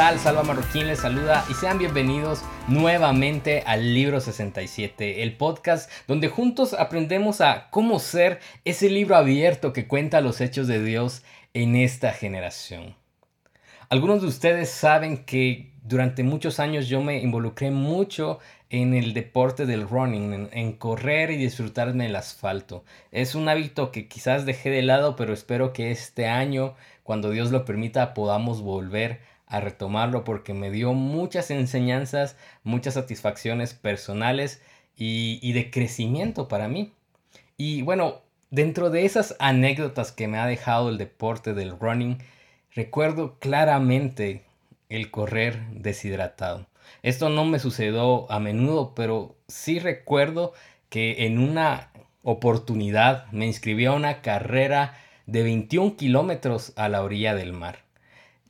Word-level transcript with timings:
Salva 0.00 0.42
Marroquín 0.42 0.86
les 0.86 1.00
saluda 1.00 1.44
y 1.50 1.52
sean 1.52 1.76
bienvenidos 1.76 2.40
nuevamente 2.68 3.62
al 3.66 3.92
Libro 3.92 4.18
67, 4.18 5.22
el 5.22 5.36
podcast 5.36 5.90
donde 6.08 6.28
juntos 6.28 6.72
aprendemos 6.72 7.42
a 7.42 7.68
cómo 7.68 7.98
ser 7.98 8.40
ese 8.64 8.88
libro 8.88 9.14
abierto 9.14 9.74
que 9.74 9.86
cuenta 9.86 10.22
los 10.22 10.40
hechos 10.40 10.66
de 10.68 10.82
Dios 10.82 11.22
en 11.52 11.76
esta 11.76 12.12
generación. 12.12 12.96
Algunos 13.90 14.22
de 14.22 14.28
ustedes 14.28 14.70
saben 14.70 15.26
que 15.26 15.74
durante 15.82 16.24
muchos 16.24 16.60
años 16.60 16.88
yo 16.88 17.02
me 17.02 17.18
involucré 17.18 17.70
mucho 17.70 18.38
en 18.70 18.94
el 18.94 19.12
deporte 19.12 19.66
del 19.66 19.86
running, 19.86 20.48
en, 20.50 20.72
correr 20.72 21.30
y 21.30 21.36
disfrutar 21.36 21.88
en 21.88 22.00
el 22.00 22.16
asfalto. 22.16 22.84
Es 23.12 23.34
un 23.34 23.50
hábito 23.50 23.92
que 23.92 24.08
quizás 24.08 24.46
dejé 24.46 24.70
de 24.70 24.80
lado, 24.80 25.14
pero 25.14 25.34
espero 25.34 25.74
que 25.74 25.90
este 25.90 26.26
año, 26.26 26.74
cuando 27.02 27.30
Dios 27.30 27.50
lo 27.50 27.66
permita, 27.66 28.14
podamos 28.14 28.62
volver 28.62 29.29
a 29.50 29.60
retomarlo 29.60 30.24
porque 30.24 30.54
me 30.54 30.70
dio 30.70 30.94
muchas 30.94 31.50
enseñanzas, 31.50 32.36
muchas 32.62 32.94
satisfacciones 32.94 33.74
personales 33.74 34.62
y, 34.96 35.38
y 35.42 35.52
de 35.52 35.70
crecimiento 35.70 36.48
para 36.48 36.68
mí. 36.68 36.92
Y 37.58 37.82
bueno, 37.82 38.22
dentro 38.50 38.88
de 38.90 39.04
esas 39.04 39.36
anécdotas 39.38 40.12
que 40.12 40.28
me 40.28 40.38
ha 40.38 40.46
dejado 40.46 40.88
el 40.88 40.96
deporte 40.96 41.52
del 41.52 41.78
running, 41.78 42.18
recuerdo 42.74 43.38
claramente 43.38 44.44
el 44.88 45.10
correr 45.10 45.60
deshidratado. 45.72 46.66
Esto 47.02 47.28
no 47.28 47.44
me 47.44 47.58
sucedió 47.58 48.30
a 48.30 48.40
menudo, 48.40 48.94
pero 48.94 49.36
sí 49.48 49.78
recuerdo 49.78 50.52
que 50.88 51.26
en 51.26 51.38
una 51.38 51.90
oportunidad 52.22 53.26
me 53.32 53.46
inscribí 53.46 53.86
a 53.86 53.92
una 53.92 54.20
carrera 54.22 54.98
de 55.26 55.42
21 55.42 55.96
kilómetros 55.96 56.72
a 56.76 56.88
la 56.88 57.02
orilla 57.02 57.34
del 57.34 57.52
mar. 57.52 57.84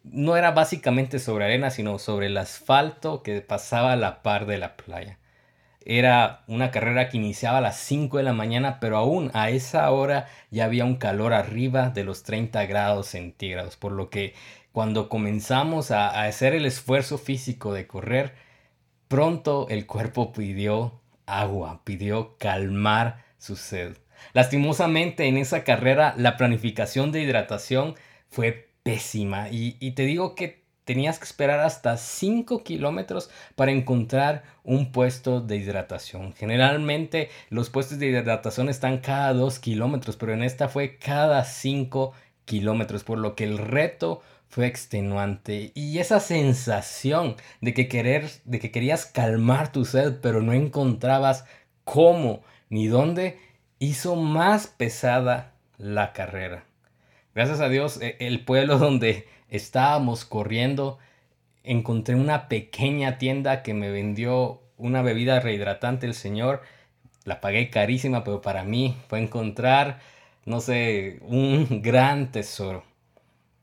No 0.03 0.37
era 0.37 0.53
básicamente 0.53 1.19
sobre 1.19 1.45
arena, 1.45 1.70
sino 1.70 1.98
sobre 1.98 2.27
el 2.27 2.37
asfalto 2.37 3.23
que 3.23 3.41
pasaba 3.41 3.93
a 3.93 3.97
la 3.97 4.23
par 4.23 4.47
de 4.47 4.59
la 4.59 4.77
playa. 4.77 5.19
Era 5.84 6.45
una 6.47 6.70
carrera 6.70 7.09
que 7.09 7.17
iniciaba 7.17 7.59
a 7.59 7.62
las 7.62 7.79
5 7.79 8.19
de 8.19 8.23
la 8.23 8.33
mañana, 8.34 8.81
pero 8.81 8.98
aún 8.98 9.31
a 9.33 9.51
esa 9.51 9.91
hora 9.91 10.28
ya 10.51 10.67
había 10.67 10.84
un 10.84 10.97
calor 10.97 11.33
arriba 11.33 11.89
de 11.91 12.05
los 12.05 12.23
30 12.23 12.67
grados 12.67 13.06
centígrados, 13.09 13.77
por 13.77 13.93
lo 13.93 14.11
que 14.11 14.34
cuando 14.73 15.09
comenzamos 15.09 15.91
a, 15.91 16.23
hacer 16.23 16.55
el 16.55 16.67
esfuerzo 16.67 17.19
físico 17.19 17.73
de 17.73 17.87
correr, 17.87 18.34
pronto 19.09 19.67
el 19.69 19.87
cuerpo 19.87 20.33
pidió 20.33 21.01
agua, 21.27 21.83
pidió 21.84 22.37
calmar 22.39 23.25
su 23.39 23.56
sed. 23.56 23.97
Lastimosamente 24.33 25.27
en 25.27 25.39
esa 25.39 25.65
carrera 25.65 26.15
la 26.17 26.37
planificación 26.37 27.11
de 27.11 27.23
hidratación 27.23 27.95
fue 28.28 28.70
pésima 28.83 29.48
y, 29.50 29.91
te 29.92 30.05
digo 30.05 30.34
que 30.34 30.64
tenías 30.84 31.19
que 31.19 31.25
esperar 31.25 31.61
hasta 31.61 31.97
5 31.97 32.64
kilómetros 32.64 33.31
para 33.55 33.70
encontrar 33.70 34.42
un 34.64 34.91
puesto 34.92 35.41
de 35.41 35.56
hidratación. 35.56 36.33
Generalmente 36.33 37.28
los 37.48 37.70
puestos 37.70 37.98
de 37.98 38.06
hidratación 38.06 38.69
están 38.69 38.98
cada 38.98 39.33
2 39.34 39.59
kilómetros, 39.61 40.17
pero 40.17 40.33
en 40.33 40.42
esta 40.42 40.69
fue 40.69 40.98
cada 40.98 41.45
5 41.45 42.12
kilómetros, 42.45 43.05
por 43.05 43.19
lo 43.19 43.37
que 43.37 43.45
el 43.45 43.59
reto 43.59 44.22
fue 44.48 44.67
extenuante 44.67 45.70
y 45.77 45.98
esa 45.98 46.19
sensación 46.19 47.37
de 47.60 47.72
que 47.72 47.87
querer 47.87 48.28
de 48.44 48.59
que 48.59 48.72
querías 48.72 49.06
calmar 49.06 49.71
tu 49.71 49.84
sed 49.84 50.19
pero 50.21 50.43
no 50.43 50.53
encontrabas 50.53 51.44
cómo 51.84 52.43
ni 52.69 52.88
dónde 52.88 53.38
hizo 53.78 54.16
más 54.16 54.66
pesada 54.66 55.55
la 55.78 56.12
carrera. 56.12 56.65
Gracias 57.35 57.61
a 57.61 57.69
Dios 57.69 58.01
e, 58.01 58.17
el 58.21 58.45
pueblo 58.45 58.79
donde 58.79 59.27
estábamos 59.49 60.25
corriendo 60.25 60.99
encontré 61.63 62.15
una 62.15 62.49
pequeña 62.49 63.19
tienda 63.19 63.63
que 63.63 63.75
me 63.75 63.91
vendió 63.91 64.63
una 64.79 65.03
bebida 65.03 65.41
rehidratante 65.41 66.07
el 66.07 66.15
señor 66.15 66.63
la 67.25 67.41
pagué 67.41 67.69
carísima 67.69 68.25
pero 68.25 68.41
para 68.41 68.65
mí 68.65 68.97
fue 69.09 69.21
encontrar 69.21 70.01
no 70.47 70.61
sé 70.61 71.19
un 71.23 71.83
gran 71.83 72.33
tesoro 72.33 72.85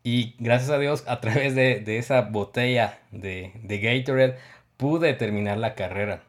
y 0.10 0.36
gracias 0.40 0.70
a 0.70 0.80
Dios, 0.80 1.04
a 1.06 1.20
través 1.20 1.54
de, 1.54 1.84
esa 1.98 2.22
botella 2.22 2.98
de, 3.12 3.52
de 3.62 3.80
Gatorade, 3.80 4.38
pude 4.78 5.14
terminar 5.14 5.58
la 5.58 5.76
carrera. 5.76 6.24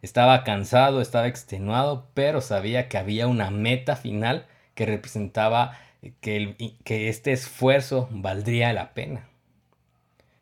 Estaba 0.00 0.44
cansado, 0.44 1.02
estaba 1.02 1.26
extenuado, 1.26 2.08
pero 2.14 2.40
sabía 2.40 2.88
que 2.88 2.96
había 2.96 3.26
una 3.26 3.50
meta 3.50 3.96
final 3.96 4.46
que 4.74 4.86
representaba 4.86 5.78
que, 6.20 6.74
que 6.84 7.08
este 7.08 7.32
esfuerzo 7.32 8.08
valdría 8.10 8.72
la 8.72 8.94
pena. 8.94 9.28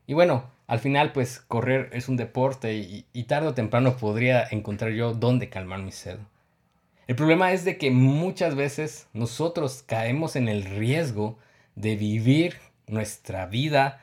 Y 0.07 0.15
bueno, 0.15 0.51
al 0.67 0.79
final 0.79 1.13
pues 1.13 1.41
correr 1.41 1.91
es 1.93 2.09
un 2.09 2.17
deporte 2.17 2.75
y, 2.75 3.07
y, 3.13 3.25
tarde 3.25 3.49
o 3.49 3.55
temprano 3.55 3.97
podría 3.97 4.47
encontrar 4.51 4.93
yo 4.93 5.15
dónde 5.15 5.49
calmar 5.49 5.81
mi 5.81 5.93
sed. 5.93 6.19
El 7.07 7.17
problema 7.17 7.53
es 7.53 7.65
de 7.65 7.79
que 7.79 7.91
muchas 7.91 8.57
veces 8.57 9.09
nosotros 9.13 9.85
caemos 9.87 10.35
en 10.35 10.49
el 10.49 10.65
riesgo 10.65 11.39
de 11.77 11.95
vivir 11.97 12.57
nuestra 12.89 13.47
vida 13.47 14.01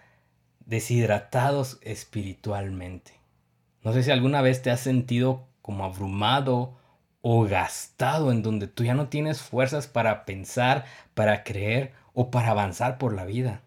deshidratados 0.65 1.79
espiritualmente. 1.81 3.11
No 3.83 3.91
sé 3.91 4.03
si 4.03 4.11
alguna 4.11 4.41
vez 4.41 4.61
te 4.61 4.71
has 4.71 4.79
sentido 4.79 5.45
como 5.61 5.83
abrumado 5.83 6.77
o 7.23 7.45
gastado 7.45 8.31
en 8.31 8.43
donde 8.43 8.67
tú 8.67 8.83
ya 8.83 8.93
no 8.93 9.07
tienes 9.07 9.41
fuerzas 9.41 9.87
para 9.87 10.25
pensar, 10.25 10.85
para 11.15 11.43
creer 11.43 11.93
o 12.13 12.29
para 12.29 12.51
avanzar 12.51 12.99
por 12.99 13.15
la 13.15 13.25
vida. 13.25 13.61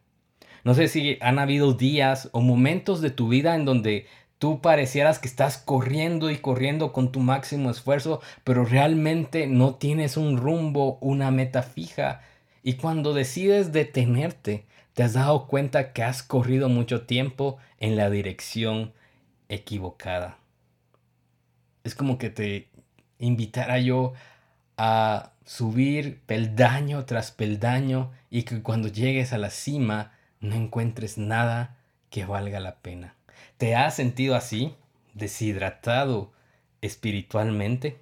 No 0.62 0.74
sé 0.74 0.86
si 0.86 1.18
han 1.20 1.40
habido 1.40 1.72
días 1.72 2.28
o 2.30 2.40
momentos 2.40 3.00
de 3.00 3.10
tu 3.10 3.26
vida 3.26 3.56
en 3.56 3.64
donde 3.64 4.06
tú 4.38 4.60
parecieras 4.60 5.18
que 5.18 5.26
estás 5.26 5.58
corriendo 5.58 6.30
y 6.30 6.36
corriendo 6.36 6.92
con 6.92 7.10
tu 7.10 7.18
máximo 7.18 7.70
esfuerzo, 7.70 8.20
pero 8.44 8.64
realmente 8.64 9.48
no 9.48 9.74
tienes 9.74 10.16
un 10.16 10.36
rumbo, 10.36 10.98
una 11.00 11.32
meta 11.32 11.64
fija. 11.64 12.20
Y 12.62 12.74
cuando 12.74 13.14
decides 13.14 13.72
detenerte, 13.72 14.66
¿Te 14.96 15.02
has 15.02 15.12
dado 15.12 15.46
cuenta 15.46 15.92
que 15.92 16.02
has 16.02 16.22
corrido 16.22 16.70
mucho 16.70 17.02
tiempo 17.04 17.58
en 17.80 17.96
la 17.96 18.08
dirección 18.08 18.94
equivocada? 19.50 20.38
Es 21.84 21.94
como 21.94 22.16
que 22.16 22.30
te 22.30 22.70
invitara 23.18 23.78
yo 23.78 24.14
a 24.76 25.32
subir 25.44 26.20
peldaño 26.26 27.04
tras 27.04 27.30
peldaño 27.30 28.10
y 28.30 28.42
que 28.42 28.62
cuando 28.62 28.88
llegues 28.88 29.32
a 29.32 29.38
la 29.38 29.50
cima 29.50 30.12
no 30.40 30.54
encuentres 30.54 31.18
nada 31.18 31.76
que 32.10 32.24
valga 32.24 32.60
la 32.60 32.76
pena. 32.76 33.14
¿Te 33.56 33.74
has 33.74 33.94
sentido 33.94 34.34
así, 34.34 34.74
deshidratado 35.14 36.32
espiritualmente? 36.82 37.98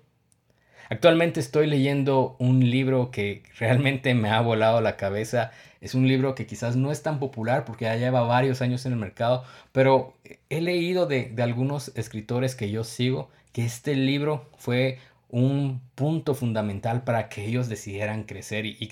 Actualmente 0.90 1.40
estoy 1.40 1.66
leyendo 1.66 2.36
un 2.38 2.70
libro 2.70 3.10
que 3.10 3.42
realmente 3.58 4.14
me 4.14 4.30
ha 4.30 4.40
volado 4.40 4.80
la 4.80 4.96
cabeza. 4.96 5.50
Es 5.80 5.94
un 5.94 6.06
libro 6.06 6.34
que 6.34 6.46
quizás 6.46 6.76
no 6.76 6.92
es 6.92 7.02
tan 7.02 7.18
popular 7.18 7.64
porque 7.64 7.86
ya 7.86 7.96
lleva 7.96 8.22
varios 8.22 8.62
años 8.62 8.84
en 8.86 8.92
el 8.92 8.98
mercado, 8.98 9.44
pero 9.72 10.14
he 10.50 10.60
leído 10.60 11.06
de, 11.06 11.34
algunos 11.42 11.92
escritores 11.96 12.54
que 12.54 12.70
yo 12.70 12.84
sigo 12.84 13.30
que 13.52 13.64
este 13.64 13.94
libro 13.94 14.48
fue 14.56 14.98
un 15.28 15.80
punto 15.94 16.34
fundamental 16.34 17.04
para 17.04 17.28
que 17.28 17.44
ellos 17.46 17.68
decidieran 17.68 18.24
crecer. 18.24 18.66
Y, 18.66 18.76
y 18.80 18.88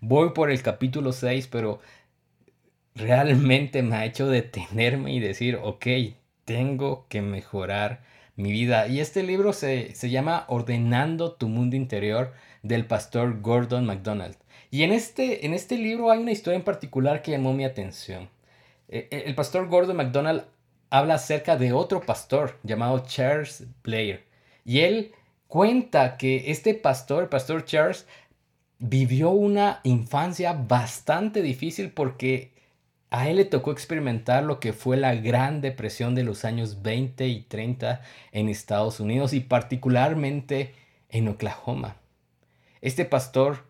voy 0.00 0.30
por 0.30 0.50
el 0.50 0.62
capítulo 0.62 1.12
6, 1.12 1.48
pero 1.48 1.80
realmente 2.94 3.82
me 3.82 3.96
ha 3.96 4.04
hecho 4.04 4.28
detenerme 4.28 5.12
y 5.12 5.20
decir, 5.20 5.58
ok, 5.62 5.86
tengo 6.44 7.06
que 7.08 7.22
mejorar 7.22 8.02
mi 8.36 8.52
vida. 8.52 8.86
Y 8.88 9.00
este 9.00 9.22
libro 9.22 9.52
se, 9.52 9.92
llama 9.94 10.44
Ordenando 10.48 11.32
tu 11.32 11.48
mundo 11.48 11.76
interior 11.76 12.32
del 12.62 12.86
pastor 12.86 13.40
Gordon 13.40 13.86
MacDonald. 13.86 14.36
Y 14.70 14.82
en 14.82 14.92
este, 14.92 15.46
en 15.46 15.54
este 15.54 15.76
libro 15.76 16.10
hay 16.10 16.18
una 16.18 16.32
historia 16.32 16.56
en 16.56 16.64
particular 16.64 17.22
que 17.22 17.32
llamó 17.32 17.52
mi 17.52 17.64
atención. 17.64 18.28
E, 18.88 19.08
e, 19.10 19.24
el 19.26 19.34
pastor 19.34 19.68
Gordon 19.68 19.96
MacDonald 19.96 20.44
habla 20.90 21.14
acerca 21.14 21.56
de 21.56 21.72
otro 21.72 22.00
pastor 22.00 22.58
llamado 22.62 23.04
Charles 23.06 23.66
Blair. 23.82 24.24
Y 24.64 24.80
él 24.80 25.12
cuenta 25.46 26.16
que 26.16 26.50
este 26.50 26.74
pastor, 26.74 27.24
el 27.24 27.28
pastor 27.28 27.64
Charles, 27.64 28.06
vivió 28.78 29.30
una 29.30 29.80
infancia 29.84 30.52
bastante 30.52 31.42
difícil 31.42 31.90
porque 31.90 32.53
a 33.14 33.28
él 33.28 33.36
le 33.36 33.44
tocó 33.44 33.70
experimentar 33.70 34.42
lo 34.42 34.58
que 34.58 34.72
fue 34.72 34.96
la 34.96 35.14
Gran 35.14 35.60
Depresión 35.60 36.16
de 36.16 36.24
los 36.24 36.44
años 36.44 36.82
20 36.82 37.28
y 37.28 37.42
30 37.42 38.00
en 38.32 38.48
Estados 38.48 38.98
Unidos 38.98 39.32
y 39.34 39.38
particularmente 39.38 40.74
en 41.08 41.28
Oklahoma. 41.28 41.94
Este 42.80 43.04
pastor 43.04 43.68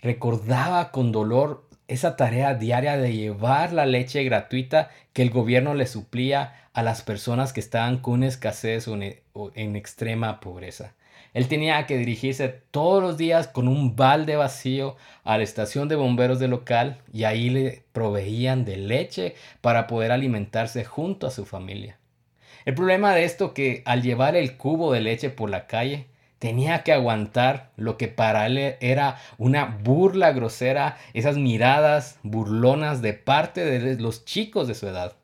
recordaba 0.00 0.92
con 0.92 1.12
dolor 1.12 1.68
esa 1.88 2.16
tarea 2.16 2.54
diaria 2.54 2.96
de 2.96 3.14
llevar 3.14 3.74
la 3.74 3.84
leche 3.84 4.24
gratuita 4.24 4.88
que 5.12 5.20
el 5.20 5.28
gobierno 5.28 5.74
le 5.74 5.86
suplía 5.86 6.70
a 6.72 6.82
las 6.82 7.02
personas 7.02 7.52
que 7.52 7.60
estaban 7.60 7.98
con 7.98 8.22
escasez 8.22 8.88
o 8.88 8.96
en 9.54 9.76
extrema 9.76 10.40
pobreza. 10.40 10.94
Él 11.34 11.48
tenía 11.48 11.84
que 11.86 11.98
dirigirse 11.98 12.48
todos 12.70 13.02
los 13.02 13.18
días 13.18 13.48
con 13.48 13.66
un 13.66 13.96
balde 13.96 14.36
vacío 14.36 14.96
a 15.24 15.36
la 15.36 15.42
estación 15.42 15.88
de 15.88 15.96
bomberos 15.96 16.38
del 16.38 16.52
local 16.52 16.98
y 17.12 17.24
ahí 17.24 17.50
le 17.50 17.82
proveían 17.92 18.64
de 18.64 18.76
leche 18.76 19.34
para 19.60 19.88
poder 19.88 20.12
alimentarse 20.12 20.84
junto 20.84 21.26
a 21.26 21.32
su 21.32 21.44
familia. 21.44 21.98
El 22.64 22.74
problema 22.74 23.14
de 23.14 23.24
esto 23.24 23.52
que 23.52 23.82
al 23.84 24.02
llevar 24.02 24.36
el 24.36 24.56
cubo 24.56 24.92
de 24.92 25.00
leche 25.00 25.28
por 25.28 25.50
la 25.50 25.66
calle, 25.66 26.06
tenía 26.38 26.82
que 26.82 26.92
aguantar 26.92 27.70
lo 27.76 27.96
que 27.96 28.06
para 28.06 28.46
él 28.46 28.76
era 28.80 29.16
una 29.38 29.78
burla 29.82 30.32
grosera, 30.32 30.98
esas 31.14 31.36
miradas 31.36 32.18
burlonas 32.22 33.02
de 33.02 33.12
parte 33.12 33.64
de 33.64 34.00
los 34.00 34.24
chicos 34.24 34.68
de 34.68 34.74
su 34.74 34.86
edad. 34.86 35.16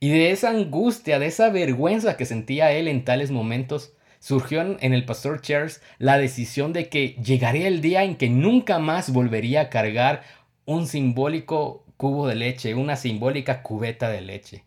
Y 0.00 0.10
de 0.10 0.30
esa 0.30 0.50
angustia, 0.50 1.18
de 1.18 1.26
esa 1.26 1.50
vergüenza 1.50 2.16
que 2.16 2.24
sentía 2.24 2.72
él 2.72 2.88
en 2.88 3.04
tales 3.04 3.30
momentos, 3.30 3.95
surgió 4.18 4.60
en 4.60 4.92
el 4.92 5.04
pastor 5.04 5.40
Charles 5.40 5.82
la 5.98 6.18
decisión 6.18 6.72
de 6.72 6.88
que 6.88 7.16
llegaría 7.22 7.68
el 7.68 7.80
día 7.80 8.04
en 8.04 8.16
que 8.16 8.28
nunca 8.28 8.78
más 8.78 9.12
volvería 9.12 9.62
a 9.62 9.70
cargar 9.70 10.22
un 10.64 10.86
simbólico 10.86 11.84
cubo 11.96 12.26
de 12.26 12.34
leche, 12.34 12.74
una 12.74 12.96
simbólica 12.96 13.62
cubeta 13.62 14.08
de 14.10 14.20
leche. 14.20 14.64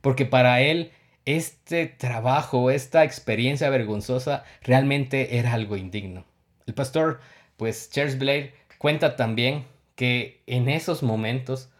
Porque 0.00 0.26
para 0.26 0.60
él 0.60 0.90
este 1.24 1.86
trabajo, 1.86 2.70
esta 2.70 3.04
experiencia 3.04 3.70
vergonzosa 3.70 4.44
realmente 4.62 5.38
era 5.38 5.52
algo 5.52 5.76
indigno. 5.76 6.24
El 6.66 6.74
pastor, 6.74 7.20
pues 7.56 7.90
Charles 7.90 8.18
Blair, 8.18 8.54
cuenta 8.78 9.16
también 9.16 9.64
que 9.94 10.42
en 10.46 10.68
esos 10.68 11.02
momentos 11.02 11.70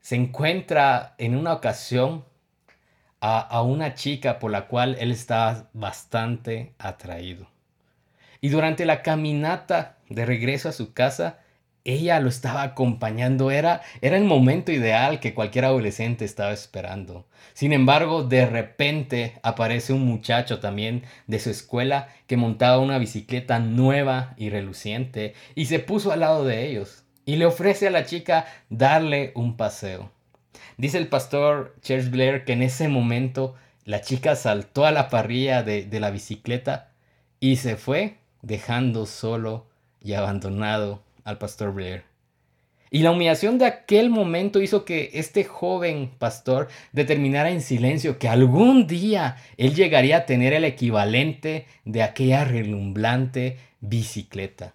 se 0.00 0.16
encuentra 0.16 1.14
en 1.18 1.36
una 1.36 1.52
ocasión 1.52 2.24
a, 3.26 3.62
una 3.62 3.94
chica 3.94 4.38
por 4.38 4.50
la 4.50 4.66
cual 4.66 4.98
él 5.00 5.10
está 5.10 5.70
bastante 5.72 6.74
atraído. 6.78 7.48
Y 8.42 8.50
durante 8.50 8.84
la 8.84 9.00
caminata 9.00 9.96
de 10.10 10.26
regreso 10.26 10.68
a 10.68 10.72
su 10.72 10.92
casa, 10.92 11.38
ella 11.84 12.20
lo 12.20 12.28
estaba 12.28 12.62
acompañando, 12.62 13.50
era, 13.50 13.80
era 14.02 14.18
el 14.18 14.24
momento 14.24 14.72
ideal 14.72 15.20
que 15.20 15.32
cualquier 15.32 15.64
adolescente 15.64 16.26
estaba 16.26 16.52
esperando. 16.52 17.26
Sin 17.54 17.72
embargo, 17.72 18.24
de 18.24 18.44
repente 18.44 19.38
aparece 19.42 19.94
un 19.94 20.04
muchacho 20.04 20.60
también 20.60 21.04
de 21.26 21.38
su 21.38 21.48
escuela 21.48 22.08
que 22.26 22.36
montaba 22.36 22.78
una 22.78 22.98
bicicleta 22.98 23.58
nueva 23.58 24.34
y 24.36 24.50
reluciente 24.50 25.32
y 25.54 25.64
se 25.64 25.78
puso 25.78 26.12
al 26.12 26.20
lado 26.20 26.44
de 26.44 26.66
ellos 26.66 27.04
y 27.24 27.36
le 27.36 27.46
ofrece 27.46 27.86
a 27.86 27.90
la 27.90 28.04
chica 28.04 28.44
darle 28.68 29.32
un 29.34 29.56
paseo. 29.56 30.13
Dice 30.76 30.98
el 30.98 31.08
pastor 31.08 31.74
Charles 31.82 32.10
Blair 32.10 32.44
que 32.44 32.52
en 32.52 32.62
ese 32.62 32.88
momento 32.88 33.54
la 33.84 34.00
chica 34.00 34.36
saltó 34.36 34.86
a 34.86 34.92
la 34.92 35.08
parrilla 35.08 35.62
de, 35.62 35.84
de 35.84 36.00
la 36.00 36.10
bicicleta 36.10 36.90
y 37.40 37.56
se 37.56 37.76
fue 37.76 38.16
dejando 38.42 39.06
solo 39.06 39.66
y 40.02 40.14
abandonado 40.14 41.02
al 41.24 41.38
pastor 41.38 41.72
Blair. 41.72 42.04
Y 42.94 43.00
la 43.00 43.10
humillación 43.10 43.58
de 43.58 43.66
aquel 43.66 44.08
momento 44.08 44.60
hizo 44.60 44.84
que 44.84 45.10
este 45.14 45.42
joven 45.42 46.12
pastor 46.16 46.68
determinara 46.92 47.50
en 47.50 47.60
silencio 47.60 48.20
que 48.20 48.28
algún 48.28 48.86
día 48.86 49.36
él 49.56 49.74
llegaría 49.74 50.18
a 50.18 50.26
tener 50.26 50.52
el 50.52 50.64
equivalente 50.64 51.66
de 51.84 52.04
aquella 52.04 52.44
relumbrante 52.44 53.58
bicicleta. 53.80 54.74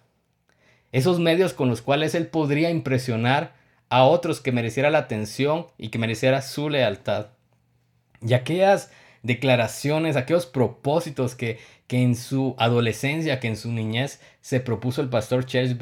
Esos 0.92 1.18
medios 1.18 1.54
con 1.54 1.70
los 1.70 1.80
cuales 1.80 2.14
él 2.14 2.26
podría 2.26 2.68
impresionar 2.68 3.54
a 3.90 4.04
otros 4.04 4.40
que 4.40 4.52
mereciera 4.52 4.90
la 4.90 4.98
atención 4.98 5.66
y 5.76 5.88
que 5.88 5.98
mereciera 5.98 6.40
su 6.42 6.70
lealtad. 6.70 7.26
Y 8.22 8.34
aquellas 8.34 8.90
declaraciones, 9.22 10.16
aquellos 10.16 10.46
propósitos 10.46 11.34
que, 11.34 11.58
que 11.86 12.02
en 12.02 12.14
su 12.14 12.54
adolescencia, 12.58 13.40
que 13.40 13.48
en 13.48 13.56
su 13.56 13.70
niñez 13.70 14.20
se 14.40 14.60
propuso 14.60 15.02
el 15.02 15.10
pastor 15.10 15.44
Charles 15.44 15.76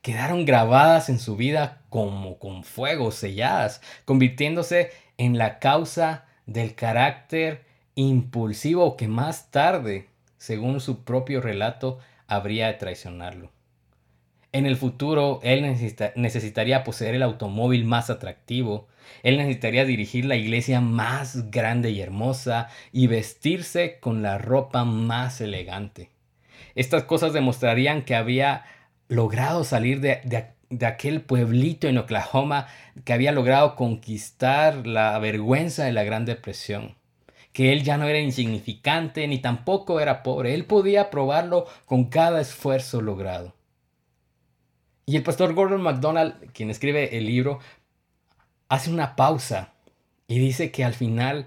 quedaron 0.00 0.44
grabadas 0.44 1.08
en 1.08 1.18
su 1.18 1.36
vida 1.36 1.82
como 1.90 2.38
con 2.38 2.64
fuego, 2.64 3.10
selladas, 3.10 3.82
convirtiéndose 4.04 4.90
en 5.18 5.36
la 5.36 5.58
causa 5.58 6.26
del 6.46 6.74
carácter 6.74 7.64
impulsivo 7.94 8.96
que 8.96 9.08
más 9.08 9.50
tarde, 9.50 10.08
según 10.38 10.80
su 10.80 11.04
propio 11.04 11.40
relato, 11.40 11.98
habría 12.28 12.68
de 12.68 12.74
traicionarlo. 12.74 13.50
En 14.50 14.64
el 14.64 14.76
futuro, 14.76 15.40
él 15.42 15.62
necesitaría 16.16 16.82
poseer 16.82 17.14
el 17.14 17.22
automóvil 17.22 17.84
más 17.84 18.08
atractivo, 18.08 18.88
él 19.22 19.36
necesitaría 19.36 19.84
dirigir 19.84 20.24
la 20.24 20.36
iglesia 20.36 20.80
más 20.80 21.50
grande 21.50 21.90
y 21.90 22.00
hermosa 22.00 22.68
y 22.92 23.08
vestirse 23.08 23.98
con 24.00 24.22
la 24.22 24.38
ropa 24.38 24.84
más 24.84 25.40
elegante. 25.40 26.10
Estas 26.74 27.04
cosas 27.04 27.32
demostrarían 27.32 28.02
que 28.02 28.14
había 28.14 28.64
logrado 29.08 29.64
salir 29.64 30.00
de, 30.00 30.20
de, 30.24 30.86
aquel 30.86 31.20
pueblito 31.22 31.88
en 31.88 31.98
Oklahoma 31.98 32.68
que 33.04 33.12
había 33.12 33.32
logrado 33.32 33.76
conquistar 33.76 34.86
la 34.86 35.18
vergüenza 35.18 35.84
de 35.84 35.92
la 35.92 36.04
Gran 36.04 36.24
Depresión. 36.24 36.94
Que 37.52 37.72
él 37.72 37.82
ya 37.82 37.98
no 37.98 38.06
era 38.06 38.20
insignificante 38.20 39.26
ni 39.26 39.38
tampoco 39.38 40.00
era 40.00 40.22
pobre. 40.22 40.54
Él 40.54 40.64
podía 40.64 41.10
probarlo 41.10 41.66
con 41.86 42.04
cada 42.04 42.40
esfuerzo 42.40 43.00
logrado. 43.00 43.57
Y 45.08 45.16
el 45.16 45.22
pastor 45.22 45.54
Gordon 45.54 45.80
MacDonald, 45.80 46.52
quien 46.52 46.68
escribe 46.68 47.16
el 47.16 47.24
libro, 47.24 47.60
hace 48.68 48.90
una 48.90 49.16
pausa 49.16 49.72
y 50.26 50.38
dice 50.38 50.70
que 50.70 50.84
al 50.84 50.92
final, 50.92 51.46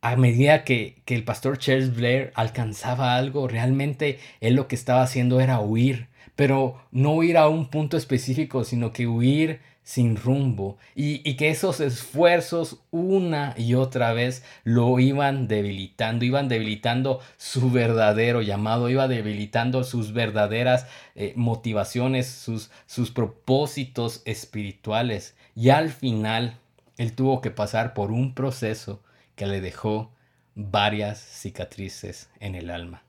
a 0.00 0.16
medida 0.16 0.64
que, 0.64 1.02
que 1.04 1.14
el 1.14 1.22
pastor 1.22 1.58
Charles 1.58 1.94
Blair 1.94 2.32
alcanzaba 2.34 3.16
algo, 3.16 3.46
realmente 3.46 4.18
él 4.40 4.54
lo 4.54 4.68
que 4.68 4.74
estaba 4.74 5.02
haciendo 5.02 5.40
era 5.40 5.60
huir 5.60 6.08
pero 6.38 6.80
no 6.92 7.24
ir 7.24 7.36
a 7.36 7.48
un 7.48 7.66
punto 7.68 7.96
específico, 7.96 8.62
sino 8.62 8.92
que 8.92 9.08
huir 9.08 9.60
sin 9.88 10.16
rumbo. 10.16 10.76
Y, 10.94 11.34
que 11.36 11.48
esos 11.48 11.80
esfuerzos 11.80 12.82
una 12.90 13.54
y 13.56 13.72
otra 13.72 14.12
vez 14.12 14.44
lo 14.62 14.98
iban 15.00 15.48
debilitando, 15.48 16.26
iban 16.26 16.46
debilitando 16.46 17.22
su 17.38 17.70
verdadero 17.70 18.42
llamado, 18.42 18.90
iba 18.90 19.08
debilitando 19.08 19.84
sus 19.84 20.12
verdaderas 20.12 20.86
eh, 21.14 21.32
motivaciones, 21.36 22.26
sus, 22.26 22.70
sus 22.84 23.10
propósitos 23.10 24.20
espirituales. 24.26 25.34
Y 25.54 25.70
al 25.70 25.88
final 25.88 26.58
él 26.98 27.14
tuvo 27.14 27.40
que 27.40 27.50
pasar 27.50 27.94
por 27.94 28.12
un 28.12 28.34
proceso 28.34 29.02
que 29.36 29.46
le 29.46 29.62
dejó 29.62 30.12
varias 30.54 31.18
cicatrices 31.18 32.28
en 32.40 32.56
el 32.56 32.68
alma. 32.68 33.04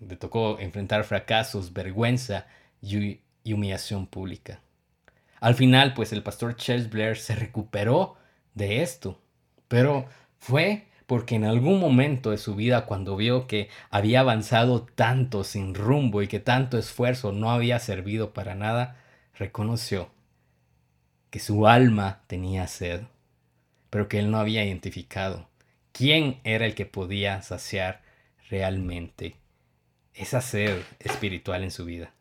Le 0.00 0.16
tocó 0.16 0.58
enfrentar 0.58 1.04
fracasos, 1.04 1.74
vergüenza 1.74 2.46
y, 2.80 3.20
humillación 3.44 4.06
pública. 4.06 4.62
Al 5.40 5.54
final, 5.54 5.94
pues 5.94 6.12
el 6.12 6.22
pastor 6.22 6.56
Charles 6.56 6.90
Blair 6.90 7.16
se 7.16 7.34
recuperó 7.34 8.16
de 8.54 8.82
esto, 8.82 9.18
pero 9.68 10.06
fue 10.38 10.86
porque 11.06 11.34
en 11.34 11.44
algún 11.44 11.80
momento 11.80 12.30
de 12.30 12.38
su 12.38 12.54
vida, 12.54 12.86
cuando 12.86 13.16
vio 13.16 13.48
que 13.48 13.68
había 13.90 14.20
avanzado 14.20 14.82
tanto 14.84 15.42
sin 15.42 15.74
rumbo 15.74 16.22
y 16.22 16.28
que 16.28 16.38
tanto 16.38 16.78
esfuerzo 16.78 17.32
no 17.32 17.50
había 17.50 17.80
servido 17.80 18.32
para 18.32 18.54
nada, 18.54 18.96
reconoció 19.34 20.10
que 21.30 21.40
su 21.40 21.66
alma 21.66 22.20
tenía 22.26 22.66
sed, 22.68 23.02
pero 23.88 24.08
que 24.08 24.18
él 24.18 24.30
no 24.30 24.38
había 24.38 24.64
identificado 24.64 25.48
quién 25.92 26.40
era 26.44 26.66
el 26.66 26.74
que 26.74 26.86
podía 26.86 27.42
saciar 27.42 28.02
realmente 28.48 29.36
esa 30.14 30.40
sed 30.40 30.80
espiritual 30.98 31.64
en 31.64 31.70
su 31.70 31.84
vida. 31.84 32.12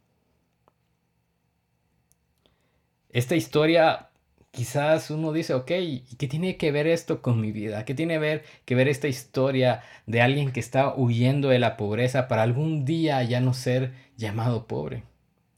Esta 3.10 3.36
historia, 3.36 4.10
quizás 4.52 5.10
uno 5.10 5.32
dice, 5.32 5.56
ok, 5.56 5.72
¿y 5.72 6.16
qué 6.18 6.28
tiene 6.28 6.58
que 6.58 6.72
ver 6.72 6.86
esto 6.86 7.22
con 7.22 7.42
mi 7.42 7.52
vida? 7.52 7.84
¿Qué 7.84 7.96
tiene 7.96 8.16
que 8.16 8.20
ver, 8.20 8.44
que 8.66 8.76
ver 8.76 8.88
esta 8.88 9.08
historia 9.08 9.82
de 10.06 10.22
alguien 10.22 10.52
que 10.52 10.60
está 10.60 10.94
huyendo 10.96 11.50
de 11.50 11.60
la 11.60 11.76
pobreza 11.76 12.28
para 12.28 12.44
algún 12.44 12.86
día 12.86 13.24
ya 13.24 13.42
no 13.42 13.54
ser 13.54 13.94
llamado 14.16 14.68
pobre? 14.68 15.04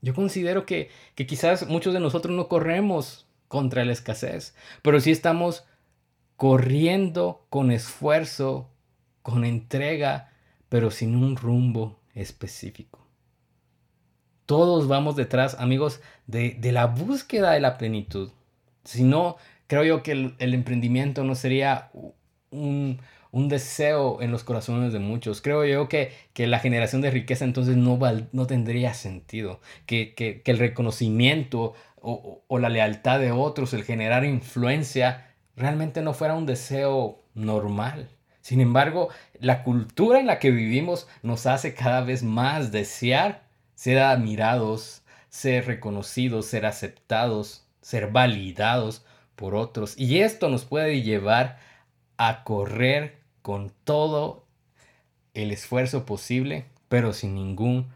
Yo 0.01 0.15
considero 0.15 0.65
que, 0.65 0.89
que 1.15 1.27
quizás 1.27 1.67
muchos 1.67 1.93
de 1.93 1.99
nosotros 1.99 2.33
no 2.35 2.47
corremos 2.47 3.27
contra 3.49 3.83
la 3.83 3.91
escasez, 3.91 4.55
pero 4.81 5.01
sí 5.01 5.11
estamos 5.11 5.65
corriendo 6.37 7.45
con 7.49 7.69
esfuerzo, 7.69 8.69
con 9.21 9.43
entrega, 9.43 10.31
pero 10.69 10.89
sin 10.89 11.15
un 11.15 11.35
rumbo 11.35 11.99
específico. 12.15 13.00
Todos 14.51 14.89
vamos 14.89 15.15
detrás, 15.15 15.55
amigos, 15.61 16.01
de, 16.27 16.59
la 16.73 16.85
búsqueda 16.87 17.51
de 17.51 17.61
la 17.61 17.77
plenitud. 17.77 18.31
Si 18.83 19.05
no, 19.05 19.37
creo 19.67 19.85
yo 19.85 20.03
que 20.03 20.11
el, 20.11 20.53
emprendimiento 20.53 21.23
no 21.23 21.35
sería 21.35 21.89
un, 22.49 22.99
deseo 23.31 24.21
en 24.21 24.29
los 24.29 24.43
corazones 24.43 24.91
de 24.91 24.99
muchos. 24.99 25.41
Creo 25.41 25.63
yo 25.63 25.87
que, 25.87 26.11
que 26.33 26.47
la 26.47 26.59
generación 26.59 27.01
de 27.01 27.11
riqueza 27.11 27.45
entonces 27.45 27.77
no, 27.77 27.97
no 28.33 28.45
tendría 28.45 28.93
sentido. 28.93 29.61
Que, 29.85 30.41
el 30.43 30.57
reconocimiento 30.59 31.73
o, 32.01 32.43
o, 32.45 32.59
la 32.59 32.67
lealtad 32.67 33.21
de 33.21 33.31
otros, 33.31 33.73
el 33.73 33.85
generar 33.85 34.25
influencia, 34.25 35.33
realmente 35.55 36.01
no 36.01 36.13
fuera 36.13 36.33
un 36.33 36.45
deseo 36.45 37.23
normal 37.35 38.09
Sin 38.41 38.59
embargo, 38.59 39.07
la 39.39 39.63
cultura 39.63 40.19
en 40.19 40.27
la 40.27 40.39
que 40.39 40.51
vivimos 40.51 41.07
nos 41.23 41.45
hace 41.45 41.73
cada 41.73 42.01
vez 42.01 42.21
más 42.21 42.73
desear 42.73 43.49
ser 43.81 43.97
admirados, 43.97 45.01
ser 45.29 45.65
reconocidos, 45.65 46.45
ser 46.45 46.67
aceptados, 46.67 47.65
ser 47.81 48.11
validados 48.11 49.03
por 49.35 49.55
otros. 49.55 49.97
Y 49.97 50.19
esto 50.19 50.49
nos 50.49 50.65
puede 50.65 51.01
llevar 51.01 51.57
a 52.15 52.43
correr 52.43 53.17
con 53.41 53.73
todo 53.83 54.45
el 55.33 55.49
esfuerzo 55.49 56.05
posible, 56.05 56.65
pero 56.89 57.11
sin 57.11 57.33
ningún 57.33 57.91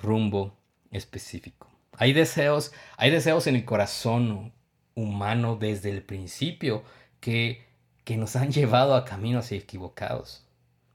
rumbo 0.00 0.56
específico. 0.90 1.68
Hay 1.98 2.14
deseos, 2.14 2.72
hay 2.96 3.10
deseos 3.10 3.46
en 3.46 3.56
el 3.56 3.66
corazón 3.66 4.54
humano 4.94 5.56
desde 5.56 5.90
el 5.90 6.02
principio 6.02 6.82
que, 7.20 7.62
que 8.04 8.16
nos 8.16 8.36
han 8.36 8.52
llevado 8.52 8.94
a 8.94 9.04
caminos 9.04 9.52
equivocados. 9.52 10.46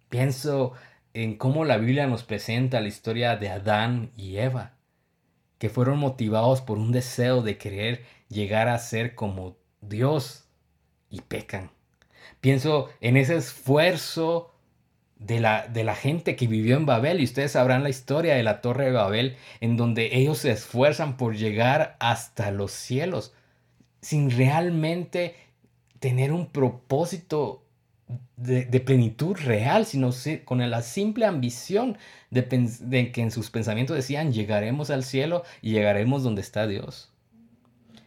Pienso 0.09 0.73
en 1.13 1.35
cómo 1.37 1.65
la 1.65 1.77
Biblia 1.77 2.07
nos 2.07 2.23
presenta 2.23 2.81
la 2.81 2.87
historia 2.87 3.35
de 3.35 3.49
Adán 3.49 4.11
y 4.15 4.37
Eva, 4.37 4.73
que 5.57 5.69
fueron 5.69 5.99
motivados 5.99 6.61
por 6.61 6.77
un 6.77 6.91
deseo 6.91 7.41
de 7.41 7.57
querer 7.57 8.03
llegar 8.29 8.67
a 8.69 8.79
ser 8.79 9.15
como 9.15 9.57
Dios 9.81 10.45
y 11.09 11.21
pecan. 11.21 11.71
Pienso 12.39 12.89
en 13.01 13.17
ese 13.17 13.35
esfuerzo 13.35 14.53
de 15.17 15.39
la, 15.39 15.67
de 15.67 15.83
la 15.83 15.95
gente 15.95 16.35
que 16.35 16.47
vivió 16.47 16.77
en 16.77 16.85
Babel 16.85 17.19
y 17.19 17.25
ustedes 17.25 17.51
sabrán 17.51 17.83
la 17.83 17.89
historia 17.89 18.35
de 18.35 18.43
la 18.43 18.61
torre 18.61 18.85
de 18.85 18.91
Babel 18.91 19.37
en 19.59 19.77
donde 19.77 20.17
ellos 20.17 20.39
se 20.39 20.51
esfuerzan 20.51 21.17
por 21.17 21.35
llegar 21.35 21.95
hasta 21.99 22.51
los 22.51 22.71
cielos 22.71 23.33
sin 24.01 24.31
realmente 24.31 25.35
tener 25.99 26.31
un 26.31 26.47
propósito 26.47 27.63
de, 28.37 28.79
plenitud 28.79 29.35
real, 29.37 29.85
sino 29.85 30.11
con 30.45 30.69
la 30.69 30.81
simple 30.81 31.25
ambición 31.25 31.97
de, 32.29 32.41
de 32.81 33.11
que 33.11 33.21
en 33.21 33.31
sus 33.31 33.49
pensamientos 33.51 33.95
decían 33.95 34.33
llegaremos 34.33 34.89
al 34.89 35.03
cielo 35.03 35.43
y 35.61 35.71
llegaremos 35.71 36.23
donde 36.23 36.41
está 36.41 36.67
Dios. 36.67 37.11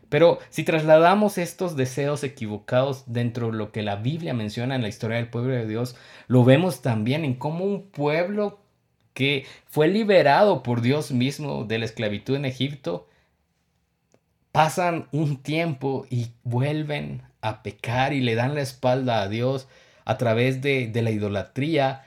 Pero 0.08 0.38
si 0.48 0.62
trasladamos 0.64 1.38
estos 1.38 1.76
deseos 1.76 2.22
equivocados 2.22 3.04
dentro 3.06 3.50
de 3.50 3.56
lo 3.56 3.72
que 3.72 3.82
la 3.82 3.96
Biblia 3.96 4.34
menciona 4.34 4.76
en 4.76 4.82
la 4.82 4.88
historia 4.88 5.16
del 5.16 5.28
pueblo 5.28 5.54
de 5.54 5.66
Dios, 5.66 5.96
lo 6.28 6.44
vemos 6.44 6.82
también 6.82 7.24
en 7.24 7.34
cómo 7.34 7.64
un 7.64 7.90
pueblo 7.90 8.60
que 9.14 9.46
fue 9.66 9.88
liberado 9.88 10.62
por 10.62 10.82
Dios 10.82 11.10
mismo 11.12 11.64
de 11.64 11.78
la 11.78 11.84
esclavitud 11.84 12.36
en 12.36 12.44
Egipto, 12.44 13.08
pasan 14.52 15.08
un 15.12 15.38
tiempo 15.38 16.06
y 16.10 16.28
vuelven 16.42 17.22
a 17.40 17.62
pecar 17.62 18.12
y 18.12 18.20
le 18.20 18.34
dan 18.34 18.54
la 18.54 18.60
espalda 18.60 19.22
a 19.22 19.28
Dios 19.28 19.68
a 20.04 20.18
través 20.18 20.60
de, 20.62 20.90
la 20.94 21.10
idolatría 21.10 22.04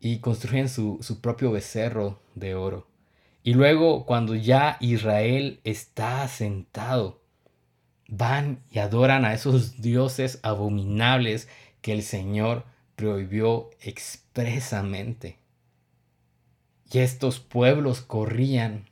y 0.00 0.18
construyen 0.18 0.68
su, 0.68 0.98
su 1.00 1.20
propio 1.20 1.50
becerro 1.50 2.20
de 2.34 2.54
oro. 2.54 2.86
Y 3.42 3.54
luego 3.54 4.04
cuando 4.04 4.34
ya 4.34 4.76
Israel 4.80 5.60
está 5.64 6.22
asentado, 6.22 7.22
van 8.08 8.60
y 8.70 8.78
adoran 8.78 9.24
a 9.24 9.34
esos 9.34 9.80
dioses 9.80 10.40
abominables 10.42 11.48
que 11.80 11.92
el 11.92 12.02
Señor 12.02 12.64
prohibió 12.96 13.70
expresamente. 13.80 15.38
Y 16.90 16.98
estos 16.98 17.38
pueblos 17.38 18.00
corrían 18.00 18.88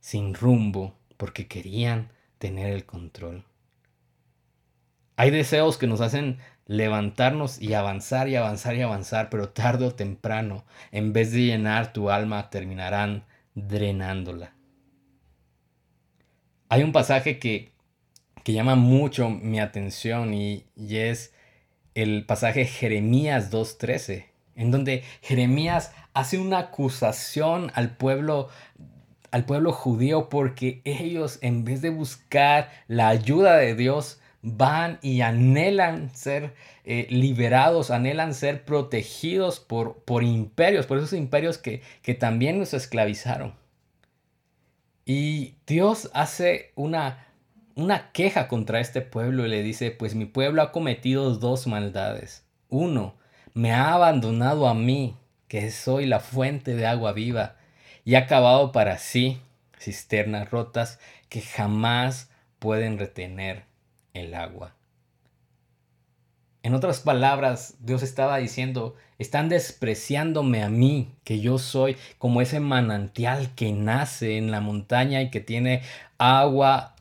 sin 0.00 0.34
rumbo 0.34 0.96
porque 1.16 1.46
querían 1.46 2.10
tener 2.38 2.72
el 2.72 2.86
control. 2.86 3.44
Hay 5.16 5.30
deseos 5.30 5.78
que 5.78 5.86
nos 5.86 6.00
hacen 6.00 6.38
levantarnos 6.72 7.60
y 7.60 7.74
avanzar 7.74 8.28
y 8.28 8.36
avanzar 8.36 8.76
y 8.76 8.82
avanzar, 8.82 9.30
pero 9.30 9.48
tarde 9.50 9.86
o 9.86 9.94
temprano, 9.94 10.64
en 10.90 11.12
vez 11.12 11.32
de 11.32 11.42
llenar 11.42 11.92
tu 11.92 12.10
alma, 12.10 12.50
terminarán 12.50 13.24
drenándola. 13.54 14.54
Hay 16.68 16.82
un 16.82 16.92
pasaje 16.92 17.38
que 17.38 17.72
que 18.42 18.52
llama 18.52 18.74
mucho 18.74 19.30
mi 19.30 19.60
atención 19.60 20.34
y, 20.34 20.64
es 20.76 21.32
el 21.94 22.24
pasaje 22.24 22.64
Jeremías 22.64 23.52
2.13, 23.52 24.26
en 24.56 24.70
donde 24.70 25.02
Jeremías 25.20 25.92
hace 26.14 26.38
una 26.38 26.58
acusación 26.58 27.70
al 27.74 27.96
pueblo 27.96 28.48
al 29.30 29.46
pueblo 29.46 29.72
judío 29.72 30.28
porque 30.28 30.82
ellos 30.84 31.38
en 31.40 31.64
vez 31.64 31.80
de 31.80 31.88
buscar 31.88 32.70
la 32.86 33.08
ayuda 33.08 33.56
de 33.56 33.74
Dios 33.74 34.20
van 34.42 34.98
y 35.02 35.20
anhelan 35.22 36.14
ser 36.14 36.54
eh, 36.84 37.06
liberados, 37.10 37.90
anhelan 37.90 38.34
ser 38.34 38.64
protegidos 38.64 39.60
por, 39.60 40.02
por 40.04 40.24
imperios, 40.24 40.86
por 40.86 40.98
esos 40.98 41.12
imperios 41.12 41.58
que, 41.58 41.82
que 42.02 42.14
también 42.14 42.58
nos 42.58 42.74
esclavizaron. 42.74 43.54
Y 45.04 45.54
Dios 45.66 46.10
hace 46.12 46.72
una 46.74 47.26
una 47.74 48.12
queja 48.12 48.48
contra 48.48 48.80
este 48.80 49.00
pueblo 49.00 49.46
y 49.46 49.48
le 49.48 49.62
dice, 49.62 49.90
pues 49.90 50.14
mi 50.14 50.26
pueblo 50.26 50.62
ha 50.62 50.72
cometido 50.72 51.34
dos 51.36 51.66
maldades. 51.66 52.44
Uno, 52.68 53.14
me 53.54 53.72
ha 53.72 53.92
abandonado 53.92 54.68
a 54.68 54.74
mí, 54.74 55.16
que 55.48 55.70
soy 55.70 56.06
la 56.06 56.20
fuente 56.20 56.74
de 56.74 56.86
agua 56.86 57.12
viva, 57.12 57.56
y 58.04 58.14
ha 58.14 58.26
cavado 58.26 58.72
para 58.72 58.98
sí 58.98 59.40
cisternas 59.78 60.50
rotas 60.50 60.98
que 61.28 61.40
jamás 61.40 62.30
pueden 62.58 62.98
retener 62.98 63.64
el 64.14 64.34
agua. 64.34 64.74
En 66.62 66.74
otras 66.74 67.00
palabras, 67.00 67.76
Dios 67.80 68.04
estaba 68.04 68.38
diciendo, 68.38 68.94
están 69.18 69.48
despreciándome 69.48 70.62
a 70.62 70.68
mí, 70.68 71.12
que 71.24 71.40
yo 71.40 71.58
soy 71.58 71.96
como 72.18 72.40
ese 72.40 72.60
manantial 72.60 73.54
que 73.56 73.72
nace 73.72 74.38
en 74.38 74.52
la 74.52 74.60
montaña 74.60 75.22
y 75.22 75.30
que 75.30 75.40
tiene 75.40 75.82
agua 76.18 76.94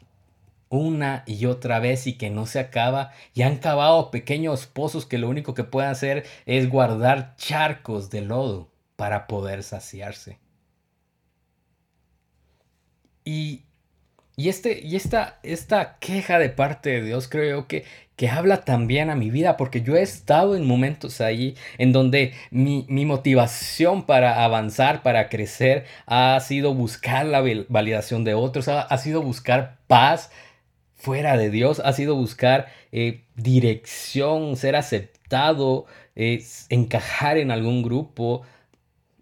una 0.70 1.24
y 1.28 1.46
otra 1.46 1.80
vez 1.80 2.08
y 2.08 2.14
que 2.14 2.30
no 2.30 2.46
se 2.48 2.60
acaba 2.60 3.12
y 3.34 3.44
han 3.44 3.58
cavado 3.58 4.10
pequeños 4.10 4.66
pozos 4.68 5.06
que 5.06 5.18
lo 5.18 5.30
único 5.30 5.54
que 5.54 5.66
pueden 5.66 5.92
hacer 5.92 6.26
es 6.46 6.70
guardar 6.70 7.36
charcos 7.36 8.10
de 8.10 8.22
lodo 8.22 8.72
para 8.96 9.28
poder 9.28 9.64
saciarse. 9.64 10.40
Y, 13.24 13.66
y, 14.42 14.50
este, 14.50 14.82
y 14.84 14.96
esta, 14.96 15.38
esta 15.44 15.98
queja 16.00 16.40
de 16.40 16.50
parte 16.50 16.90
de 16.90 17.04
Dios 17.04 17.28
creo 17.28 17.68
que, 17.68 17.86
que 18.16 18.28
habla 18.28 18.66
también 18.66 19.12
a 19.12 19.16
mi 19.16 19.30
vida 19.30 19.56
porque 19.56 19.82
yo 19.82 19.96
he 19.96 20.02
estado 20.02 20.56
en 20.56 20.66
momentos 20.66 21.22
ahí 21.22 21.56
en 21.78 21.92
donde 21.92 22.34
mi, 22.50 22.88
mi 22.90 23.06
motivación 23.06 24.08
para 24.08 24.44
avanzar, 24.44 25.04
para 25.04 25.30
crecer, 25.30 25.86
ha 26.08 26.40
sido 26.40 26.74
buscar 26.74 27.28
la 27.28 27.44
validación 27.70 28.24
de 28.24 28.34
otros, 28.34 28.68
ha, 28.68 28.82
ha 28.82 28.98
sido 28.98 29.22
buscar 29.22 29.78
paz, 29.86 30.32
fuera 30.96 31.38
de 31.38 31.52
Dios, 31.52 31.80
ha 31.86 31.94
sido 31.94 32.16
buscar 32.16 32.68
eh, 32.92 33.26
dirección, 33.36 34.56
ser 34.56 34.76
aceptado, 34.76 35.86
encajar 36.16 37.38
en 37.38 37.52
algún 37.52 37.84
grupo. 37.84 38.42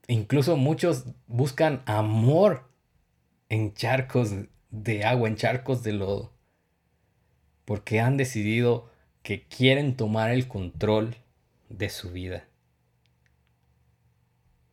Incluso 0.07 0.55
muchos 0.55 1.05
buscan 1.27 1.81
amor 1.85 2.69
en 3.49 3.73
charcos 3.73 4.31
de 4.69 5.03
agua, 5.03 5.27
en 5.27 5.35
charcos 5.35 5.83
de 5.83 5.93
lodo, 5.93 6.31
porque 7.65 7.99
han 7.99 8.17
decidido 8.17 8.89
que 9.23 9.47
quieren 9.47 9.95
tomar 9.95 10.31
el 10.31 10.47
control 10.47 11.15
de 11.69 11.89
su 11.89 12.11
vida. 12.11 12.45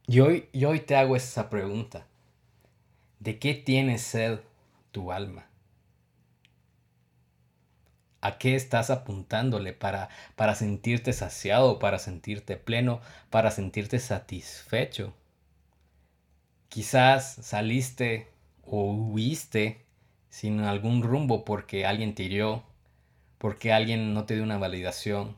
Y 0.07 0.21
hoy, 0.21 0.49
y 0.53 0.65
hoy 0.65 0.81
te 0.81 0.97
hago 0.97 1.17
esa 1.17 1.50
pregunta. 1.50 2.07
¿De 3.19 3.38
qué 3.38 3.55
tiene 3.55 3.99
sed 3.99 4.38
tu 4.93 5.11
alma? 5.11 5.47
¿A 8.21 8.38
qué 8.38 8.55
estás 8.55 8.91
apuntándole 8.91 9.73
para, 9.73 10.09
para 10.37 10.55
sentirte 10.55 11.12
saciado, 11.12 11.79
para 11.79 11.99
sentirte 11.99 12.57
pleno, 12.57 13.00
para 13.31 13.50
sentirte 13.50 13.99
satisfecho? 13.99 15.15
Quizás 16.69 17.35
saliste 17.43 18.29
o 18.65 18.93
huiste 18.93 19.86
sin 20.37 20.61
algún 20.61 21.02
rumbo 21.02 21.47
porque 21.47 21.87
alguien 21.87 22.14
te 22.14 22.25
hirió, 22.25 22.62
porque 23.38 23.73
alguien 23.73 24.12
no 24.12 24.26
te 24.26 24.35
dio 24.35 24.43
una 24.43 24.59
validación, 24.59 25.35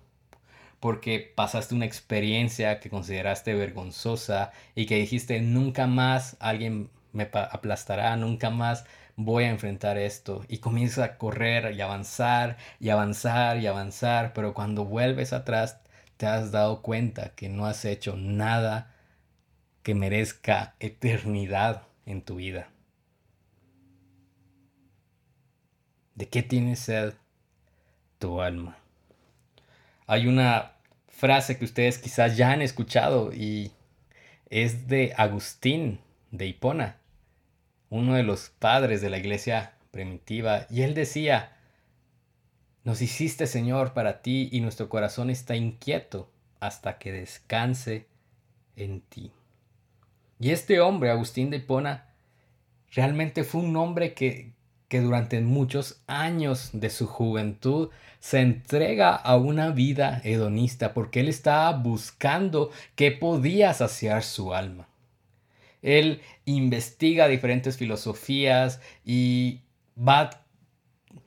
porque 0.80 1.20
pasaste 1.36 1.76
una 1.76 1.84
experiencia 1.84 2.80
que 2.80 2.90
consideraste 2.90 3.54
vergonzosa 3.54 4.50
y 4.74 4.86
que 4.86 4.96
dijiste 4.96 5.40
nunca 5.40 5.86
más 5.86 6.36
alguien 6.40 6.90
me 7.12 7.30
aplastará, 7.32 8.16
nunca 8.16 8.50
más 8.50 8.86
voy 9.14 9.44
a 9.44 9.50
enfrentar 9.50 9.98
esto. 9.98 10.44
Y 10.48 10.58
comienza 10.58 11.04
a 11.04 11.16
correr 11.16 11.76
y 11.76 11.80
avanzar 11.80 12.56
y 12.80 12.88
avanzar 12.88 13.58
y 13.58 13.68
avanzar, 13.68 14.32
pero 14.32 14.52
cuando 14.52 14.84
vuelves 14.84 15.32
atrás 15.32 15.78
te 16.16 16.26
has 16.26 16.50
dado 16.50 16.82
cuenta 16.82 17.36
que 17.36 17.48
no 17.48 17.66
has 17.66 17.84
hecho 17.84 18.16
nada 18.16 18.96
que 19.84 19.94
merezca 19.94 20.74
eternidad 20.80 21.82
en 22.04 22.22
tu 22.22 22.36
vida. 22.36 22.68
¿De 26.18 26.28
qué 26.28 26.42
tiene 26.42 26.74
sed 26.74 27.14
tu 28.18 28.40
alma? 28.40 28.76
Hay 30.08 30.26
una 30.26 30.72
frase 31.06 31.56
que 31.56 31.64
ustedes 31.64 31.98
quizás 31.98 32.36
ya 32.36 32.50
han 32.50 32.60
escuchado 32.60 33.32
y 33.32 33.70
es 34.50 34.88
de 34.88 35.14
Agustín 35.16 36.00
de 36.32 36.46
Hipona, 36.48 36.96
uno 37.88 38.14
de 38.14 38.24
los 38.24 38.50
padres 38.50 39.00
de 39.00 39.10
la 39.10 39.18
iglesia 39.18 39.74
primitiva, 39.92 40.66
y 40.70 40.82
él 40.82 40.94
decía, 40.94 41.56
nos 42.82 43.00
hiciste 43.00 43.46
Señor 43.46 43.94
para 43.94 44.20
ti 44.20 44.48
y 44.50 44.60
nuestro 44.60 44.88
corazón 44.88 45.30
está 45.30 45.54
inquieto 45.54 46.32
hasta 46.58 46.98
que 46.98 47.12
descanse 47.12 48.08
en 48.74 49.02
ti. 49.02 49.30
Y 50.40 50.50
este 50.50 50.80
hombre, 50.80 51.12
Agustín 51.12 51.50
de 51.50 51.58
Hipona, 51.58 52.08
realmente 52.90 53.44
fue 53.44 53.60
un 53.60 53.76
hombre 53.76 54.14
que, 54.14 54.57
que 54.88 55.00
durante 55.00 55.40
muchos 55.40 56.02
años 56.06 56.70
de 56.72 56.90
su 56.90 57.06
juventud 57.06 57.90
se 58.20 58.40
entrega 58.40 59.14
a 59.14 59.36
una 59.36 59.70
vida 59.70 60.20
hedonista 60.24 60.94
porque 60.94 61.20
él 61.20 61.28
estaba 61.28 61.72
buscando 61.72 62.70
qué 62.96 63.12
podía 63.12 63.74
saciar 63.74 64.22
su 64.22 64.54
alma. 64.54 64.88
Él 65.82 66.20
investiga 66.44 67.28
diferentes 67.28 67.76
filosofías 67.76 68.80
y 69.04 69.60
va 69.96 70.30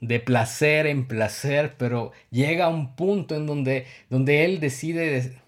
de 0.02 0.20
placer 0.20 0.88
en 0.88 1.08
placer, 1.08 1.76
pero 1.78 2.12
llega 2.32 2.66
a 2.66 2.70
un 2.70 2.96
punto 2.96 3.36
en 3.36 3.46
donde, 3.46 3.86
donde 4.10 4.44
él 4.46 4.60
decide 4.60 5.40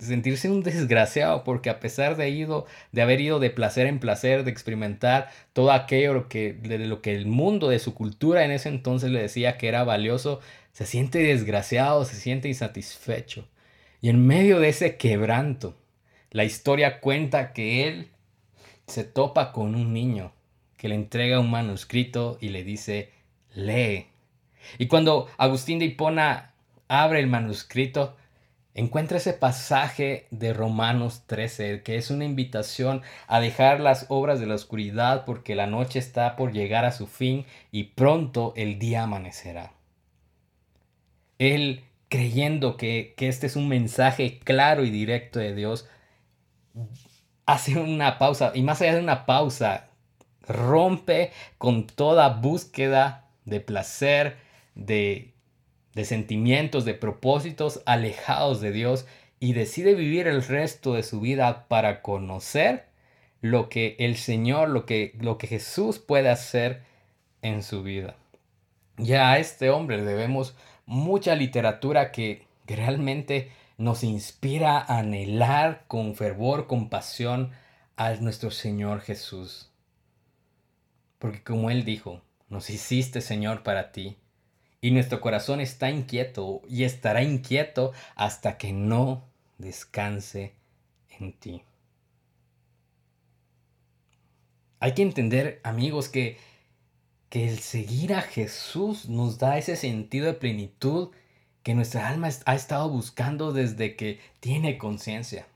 sentirse 0.00 0.50
un 0.50 0.62
desgraciado 0.62 1.44
porque 1.44 1.70
a 1.70 1.80
pesar 1.80 2.16
de, 2.16 2.30
ido, 2.30 2.66
de 2.92 3.02
haber 3.02 3.20
ido 3.20 3.38
de 3.38 3.50
placer 3.50 3.86
en 3.86 3.98
placer, 3.98 4.44
de 4.44 4.50
experimentar 4.50 5.30
todo 5.52 5.72
aquello 5.72 6.28
que, 6.28 6.52
de 6.52 6.78
lo 6.78 7.02
que 7.02 7.14
el 7.14 7.26
mundo 7.26 7.68
de 7.68 7.78
su 7.78 7.94
cultura 7.94 8.44
en 8.44 8.50
ese 8.50 8.68
entonces 8.68 9.10
le 9.10 9.20
decía 9.20 9.58
que 9.58 9.68
era 9.68 9.84
valioso, 9.84 10.40
se 10.72 10.86
siente 10.86 11.18
desgraciado, 11.20 12.04
se 12.04 12.16
siente 12.16 12.48
insatisfecho. 12.48 13.48
Y 14.00 14.10
en 14.10 14.26
medio 14.26 14.58
de 14.60 14.68
ese 14.68 14.96
quebranto, 14.96 15.76
la 16.30 16.44
historia 16.44 17.00
cuenta 17.00 17.52
que 17.52 17.88
él 17.88 18.08
se 18.86 19.04
topa 19.04 19.52
con 19.52 19.74
un 19.74 19.92
niño 19.92 20.32
que 20.76 20.88
le 20.88 20.94
entrega 20.96 21.40
un 21.40 21.50
manuscrito 21.50 22.36
y 22.40 22.50
le 22.50 22.64
dice, 22.64 23.10
lee. 23.54 24.08
Y 24.78 24.86
cuando 24.86 25.28
Agustín 25.38 25.78
de 25.78 25.86
Hipona 25.86 26.52
abre 26.88 27.20
el 27.20 27.26
manuscrito, 27.26 28.16
encuentra 28.74 29.18
ese 29.18 29.32
pasaje 29.32 30.26
de 30.30 30.52
Romanos 30.52 31.22
13, 31.26 31.82
que 31.82 31.96
es 31.96 32.10
una 32.10 32.24
invitación 32.24 33.02
a 33.28 33.40
dejar 33.40 33.80
las 33.80 34.06
obras 34.08 34.40
de 34.40 34.46
la 34.46 34.56
oscuridad 34.56 35.24
porque 35.24 35.54
la 35.54 35.66
noche 35.66 36.00
está 36.00 36.36
por 36.36 36.52
llegar 36.52 36.84
a 36.84 36.92
su 36.92 37.06
fin 37.06 37.46
y 37.70 37.84
pronto 37.84 38.52
el 38.56 38.78
día 38.78 39.04
amanecerá. 39.04 39.72
Él, 41.38 41.84
creyendo 42.08 42.76
que, 42.76 43.14
que 43.16 43.28
este 43.28 43.46
es 43.46 43.56
un 43.56 43.68
mensaje 43.68 44.40
claro 44.40 44.84
y 44.84 44.90
directo 44.90 45.38
de 45.38 45.54
Dios, 45.54 45.88
hace 47.46 47.78
una 47.78 48.18
pausa 48.18 48.52
y 48.54 48.62
más 48.62 48.82
allá 48.82 48.94
de 48.94 49.00
una 49.00 49.26
pausa, 49.26 49.88
rompe 50.46 51.32
con 51.58 51.86
toda 51.86 52.28
búsqueda 52.28 53.28
de 53.44 53.60
placer, 53.60 54.36
de 54.74 55.33
de 55.94 56.04
sentimientos, 56.04 56.84
de 56.84 56.94
propósitos 56.94 57.82
alejados 57.86 58.60
de 58.60 58.72
Dios 58.72 59.06
y 59.40 59.52
decide 59.52 59.94
vivir 59.94 60.26
el 60.26 60.42
resto 60.42 60.94
de 60.94 61.02
su 61.02 61.20
vida 61.20 61.66
para 61.68 62.02
conocer 62.02 62.86
lo 63.40 63.68
que 63.68 63.96
el 63.98 64.16
Señor, 64.16 64.70
lo 64.70 64.86
que, 64.86 65.14
lo 65.20 65.38
que 65.38 65.46
Jesús 65.46 65.98
puede 65.98 66.30
hacer 66.30 66.82
en 67.42 67.62
su 67.62 67.82
vida. 67.82 68.16
Ya 68.96 69.30
a 69.30 69.38
este 69.38 69.70
hombre 69.70 70.02
debemos 70.02 70.56
mucha 70.86 71.34
literatura 71.34 72.10
que 72.10 72.46
realmente 72.66 73.50
nos 73.76 74.02
inspira 74.02 74.78
a 74.78 74.98
anhelar 74.98 75.84
con 75.88 76.14
fervor, 76.14 76.66
con 76.66 76.88
pasión 76.88 77.50
a 77.96 78.14
nuestro 78.14 78.50
Señor 78.50 79.00
Jesús. 79.00 79.70
Porque 81.18 81.42
como 81.42 81.70
Él 81.70 81.84
dijo, 81.84 82.22
nos 82.48 82.70
hiciste 82.70 83.20
Señor 83.20 83.62
para 83.62 83.92
ti 83.92 84.16
y 84.84 84.90
nuestro 84.90 85.22
corazón 85.22 85.62
está 85.62 85.88
inquieto 85.88 86.60
y 86.68 86.84
estará 86.84 87.22
inquieto 87.22 87.92
hasta 88.16 88.58
que 88.58 88.74
no 88.74 89.24
descanse 89.56 90.52
en 91.18 91.32
ti. 91.32 91.62
Hay 94.80 94.92
que 94.92 95.00
entender, 95.00 95.58
amigos, 95.64 96.10
que, 96.10 96.36
que 97.30 97.48
el 97.48 97.60
seguir 97.60 98.12
a 98.12 98.20
Jesús 98.20 99.08
nos 99.08 99.38
da 99.38 99.56
ese 99.56 99.76
sentido 99.76 100.26
de 100.26 100.34
plenitud 100.34 101.12
que 101.62 101.72
nuestra 101.72 102.06
alma 102.06 102.28
ha 102.44 102.54
estado 102.54 102.90
buscando 102.90 103.54
desde 103.54 103.96
que 103.96 104.20
tiene 104.40 104.76
conciencia. 104.76 105.46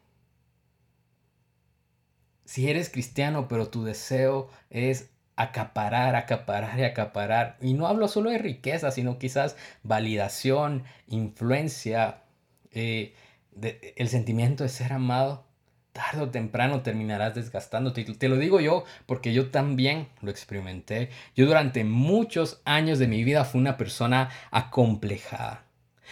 Si 2.46 2.70
eres 2.70 2.88
cristiano, 2.88 3.46
pero 3.46 3.68
tu 3.68 3.84
deseo 3.84 4.48
es 4.70 5.10
acaparar, 5.38 6.16
acaparar 6.16 6.78
y 6.78 6.84
acaparar. 6.84 7.56
Y 7.62 7.74
no 7.74 7.86
hablo 7.86 8.08
solo 8.08 8.30
de 8.30 8.38
riqueza, 8.38 8.90
sino 8.90 9.18
quizás 9.18 9.56
validación, 9.84 10.82
influencia, 11.06 12.22
eh, 12.72 13.14
el 13.96 14.08
sentimiento 14.08 14.64
de 14.64 14.68
ser 14.68 14.92
amado. 14.92 15.44
Tarde 15.92 16.22
o 16.22 16.30
temprano 16.30 16.82
terminarás 16.82 17.34
desgastándote. 17.34 18.04
Te 18.04 18.28
lo 18.28 18.36
digo 18.36 18.60
yo 18.60 18.84
porque 19.06 19.32
yo 19.32 19.50
también 19.50 20.08
lo 20.22 20.30
experimenté. 20.30 21.10
Yo 21.36 21.46
durante 21.46 21.84
muchos 21.84 22.60
años 22.64 22.98
de 22.98 23.08
mi 23.08 23.22
vida 23.24 23.44
fui 23.44 23.60
una 23.60 23.76
persona 23.76 24.30
acomplejada. 24.50 25.64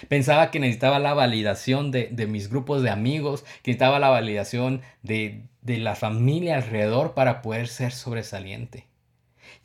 Pensaba 0.08 0.50
que 0.50 0.60
necesitaba 0.60 0.98
la 0.98 1.14
validación 1.14 1.90
de, 1.90 2.26
mis 2.28 2.48
grupos 2.48 2.82
de 2.82 2.90
amigos, 2.90 3.42
que 3.62 3.72
necesitaba 3.72 3.98
la 3.98 4.08
validación 4.08 4.82
de, 5.02 5.44
de 5.62 5.78
la 5.78 5.94
familia 5.96 6.56
alrededor 6.56 7.14
para 7.14 7.42
poder 7.42 7.68
ser 7.68 7.92
sobresaliente. 7.92 8.86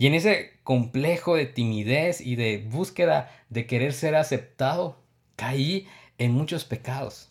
Y 0.02 0.08
en 0.08 0.16
ese 0.16 0.54
complejo 0.64 1.36
de 1.36 1.46
timidez 1.46 2.22
y 2.22 2.36
de 2.36 2.58
búsqueda 2.58 3.30
de 3.50 3.68
querer 3.68 3.94
ser 3.94 4.16
aceptado, 4.16 4.98
caí 5.36 5.86
en 6.18 6.32
muchos 6.32 6.66
pecados. 6.66 7.30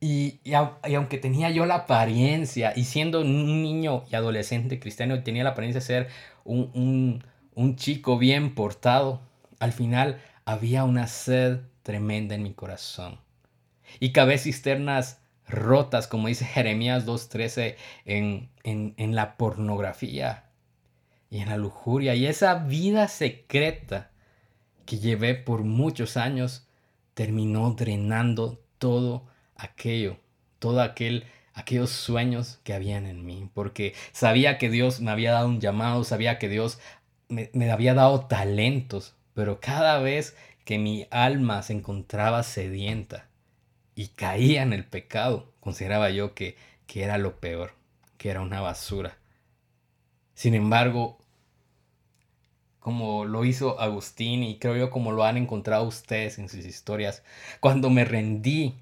Y, 0.00 0.38
aunque 0.94 1.16
tenía 1.16 1.48
yo 1.48 1.64
la 1.64 1.76
apariencia, 1.76 2.74
y 2.76 2.84
siendo 2.84 3.22
un 3.22 3.62
niño 3.62 4.04
y 4.10 4.16
adolescente 4.16 4.78
cristiano, 4.78 5.22
tenía 5.22 5.44
la 5.44 5.52
apariencia 5.52 5.80
de 5.80 5.86
ser 5.86 6.08
un, 6.44 7.24
un 7.54 7.76
chico 7.76 8.18
bien 8.18 8.54
portado, 8.54 9.22
al 9.60 9.72
final 9.72 10.20
había 10.44 10.84
una 10.84 11.06
sed 11.06 11.60
tremenda 11.82 12.34
en 12.34 12.42
mi 12.42 12.52
corazón. 12.52 13.18
Y 13.98 14.12
cabé 14.12 14.36
cisternas 14.36 15.22
rotas, 15.48 16.06
como 16.06 16.28
dice 16.28 16.44
Jeremías 16.44 17.06
2.13, 17.06 17.76
en, 18.04 18.50
en, 18.62 18.92
en 18.98 19.14
la 19.14 19.38
pornografía, 19.38 20.51
y 21.32 21.40
en 21.40 21.48
la 21.48 21.56
lujuria 21.56 22.14
y 22.14 22.26
esa 22.26 22.56
vida 22.56 23.08
secreta 23.08 24.10
que 24.84 24.98
llevé 24.98 25.34
por 25.34 25.64
muchos 25.64 26.18
años 26.18 26.68
terminó 27.14 27.70
drenando 27.70 28.62
todo 28.76 29.26
aquello, 29.56 30.18
todo 30.58 30.82
aquel 30.82 31.24
aquellos 31.54 31.88
sueños 31.88 32.60
que 32.64 32.74
habían 32.74 33.06
en 33.06 33.24
mí, 33.24 33.48
porque 33.54 33.94
sabía 34.12 34.58
que 34.58 34.68
Dios 34.68 35.00
me 35.00 35.10
había 35.10 35.32
dado 35.32 35.48
un 35.48 35.58
llamado, 35.58 36.04
sabía 36.04 36.38
que 36.38 36.50
Dios 36.50 36.78
me, 37.30 37.48
me 37.54 37.70
había 37.70 37.94
dado 37.94 38.26
talentos, 38.26 39.14
pero 39.32 39.58
cada 39.58 40.00
vez 40.00 40.36
que 40.66 40.78
mi 40.78 41.06
alma 41.10 41.62
se 41.62 41.72
encontraba 41.72 42.42
sedienta 42.42 43.30
y 43.94 44.08
caía 44.08 44.60
en 44.60 44.74
el 44.74 44.84
pecado, 44.84 45.54
consideraba 45.60 46.10
yo 46.10 46.34
que, 46.34 46.56
que 46.86 47.04
era 47.04 47.16
lo 47.16 47.40
peor, 47.40 47.72
que 48.18 48.28
era 48.28 48.42
una 48.42 48.60
basura. 48.60 49.16
Sin 50.34 50.54
embargo, 50.54 51.21
como 52.82 53.24
lo 53.24 53.44
hizo 53.44 53.80
Agustín 53.80 54.42
y 54.42 54.58
creo 54.58 54.76
yo 54.76 54.90
como 54.90 55.12
lo 55.12 55.24
han 55.24 55.36
encontrado 55.36 55.84
ustedes 55.84 56.38
en 56.38 56.48
sus 56.48 56.66
historias. 56.66 57.22
Cuando 57.60 57.90
me 57.90 58.04
rendí 58.04 58.74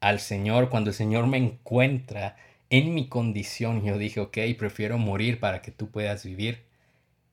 al 0.00 0.18
Señor, 0.18 0.70
cuando 0.70 0.90
el 0.90 0.96
Señor 0.96 1.26
me 1.26 1.36
encuentra 1.36 2.36
en 2.70 2.94
mi 2.94 3.08
condición, 3.08 3.84
yo 3.84 3.98
dije, 3.98 4.20
ok, 4.20 4.38
prefiero 4.58 4.96
morir 4.96 5.40
para 5.40 5.60
que 5.60 5.70
tú 5.70 5.90
puedas 5.90 6.24
vivir. 6.24 6.64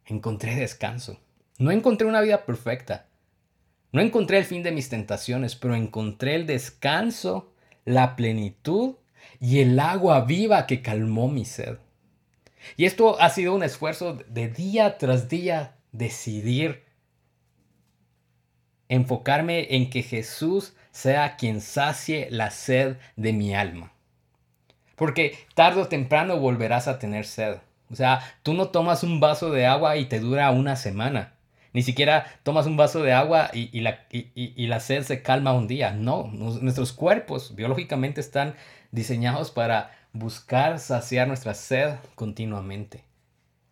Encontré 0.05 0.55
descanso. 0.55 1.17
No 1.57 1.71
encontré 1.71 2.07
una 2.07 2.21
vida 2.21 2.45
perfecta. 2.45 3.05
No 3.93 4.01
encontré 4.01 4.37
el 4.39 4.45
fin 4.45 4.63
de 4.63 4.73
mis 4.73 4.89
tentaciones, 4.89 5.55
pero 5.55 5.75
encontré 5.75 6.35
el 6.35 6.45
descanso, 6.45 7.53
la 7.85 8.17
plenitud 8.17 8.95
y 9.39 9.59
el 9.59 9.79
agua 9.79 10.25
viva 10.25 10.67
que 10.67 10.81
calmó 10.81 11.29
mi 11.29 11.45
sed. 11.45 11.77
Y 12.77 12.85
esto 12.85 13.19
ha 13.19 13.29
sido 13.29 13.55
un 13.55 13.63
esfuerzo 13.63 14.17
de 14.27 14.47
día 14.47 14.97
tras 14.97 15.29
día 15.29 15.75
decidir 15.91 16.83
enfocarme 18.89 19.75
en 19.75 19.89
que 19.89 20.01
Jesús 20.01 20.73
sea 20.91 21.37
quien 21.37 21.61
sacie 21.61 22.27
la 22.31 22.51
sed 22.51 22.97
de 23.15 23.33
mi 23.33 23.53
alma. 23.53 23.93
Porque 24.95 25.37
tarde 25.55 25.81
o 25.81 25.87
temprano 25.87 26.37
volverás 26.39 26.87
a 26.87 26.99
tener 26.99 27.25
sed. 27.25 27.57
O 27.91 27.95
sea, 27.95 28.19
tú 28.43 28.53
no 28.53 28.69
tomas 28.69 29.03
un 29.03 29.19
vaso 29.19 29.51
de 29.51 29.65
agua 29.65 29.97
y 29.97 30.05
te 30.05 30.19
dura 30.19 30.51
una 30.51 30.75
semana. 30.75 31.33
Ni 31.71 31.83
siquiera 31.83 32.25
tomas 32.43 32.65
un 32.65 32.77
vaso 32.77 33.03
de 33.03 33.13
agua 33.13 33.51
y, 33.53 33.79
la, 33.79 33.99
y, 34.11 34.67
la, 34.67 34.79
sed 34.79 35.03
se 35.03 35.21
calma 35.21 35.53
un 35.53 35.67
día. 35.67 35.91
No, 35.91 36.23
nuestros 36.33 36.93
cuerpos 36.93 37.55
biológicamente 37.55 38.21
están 38.21 38.55
diseñados 38.91 39.51
para 39.51 39.91
buscar 40.13 40.79
saciar 40.79 41.27
nuestra 41.27 41.53
sed 41.53 41.95
continuamente. 42.15 43.03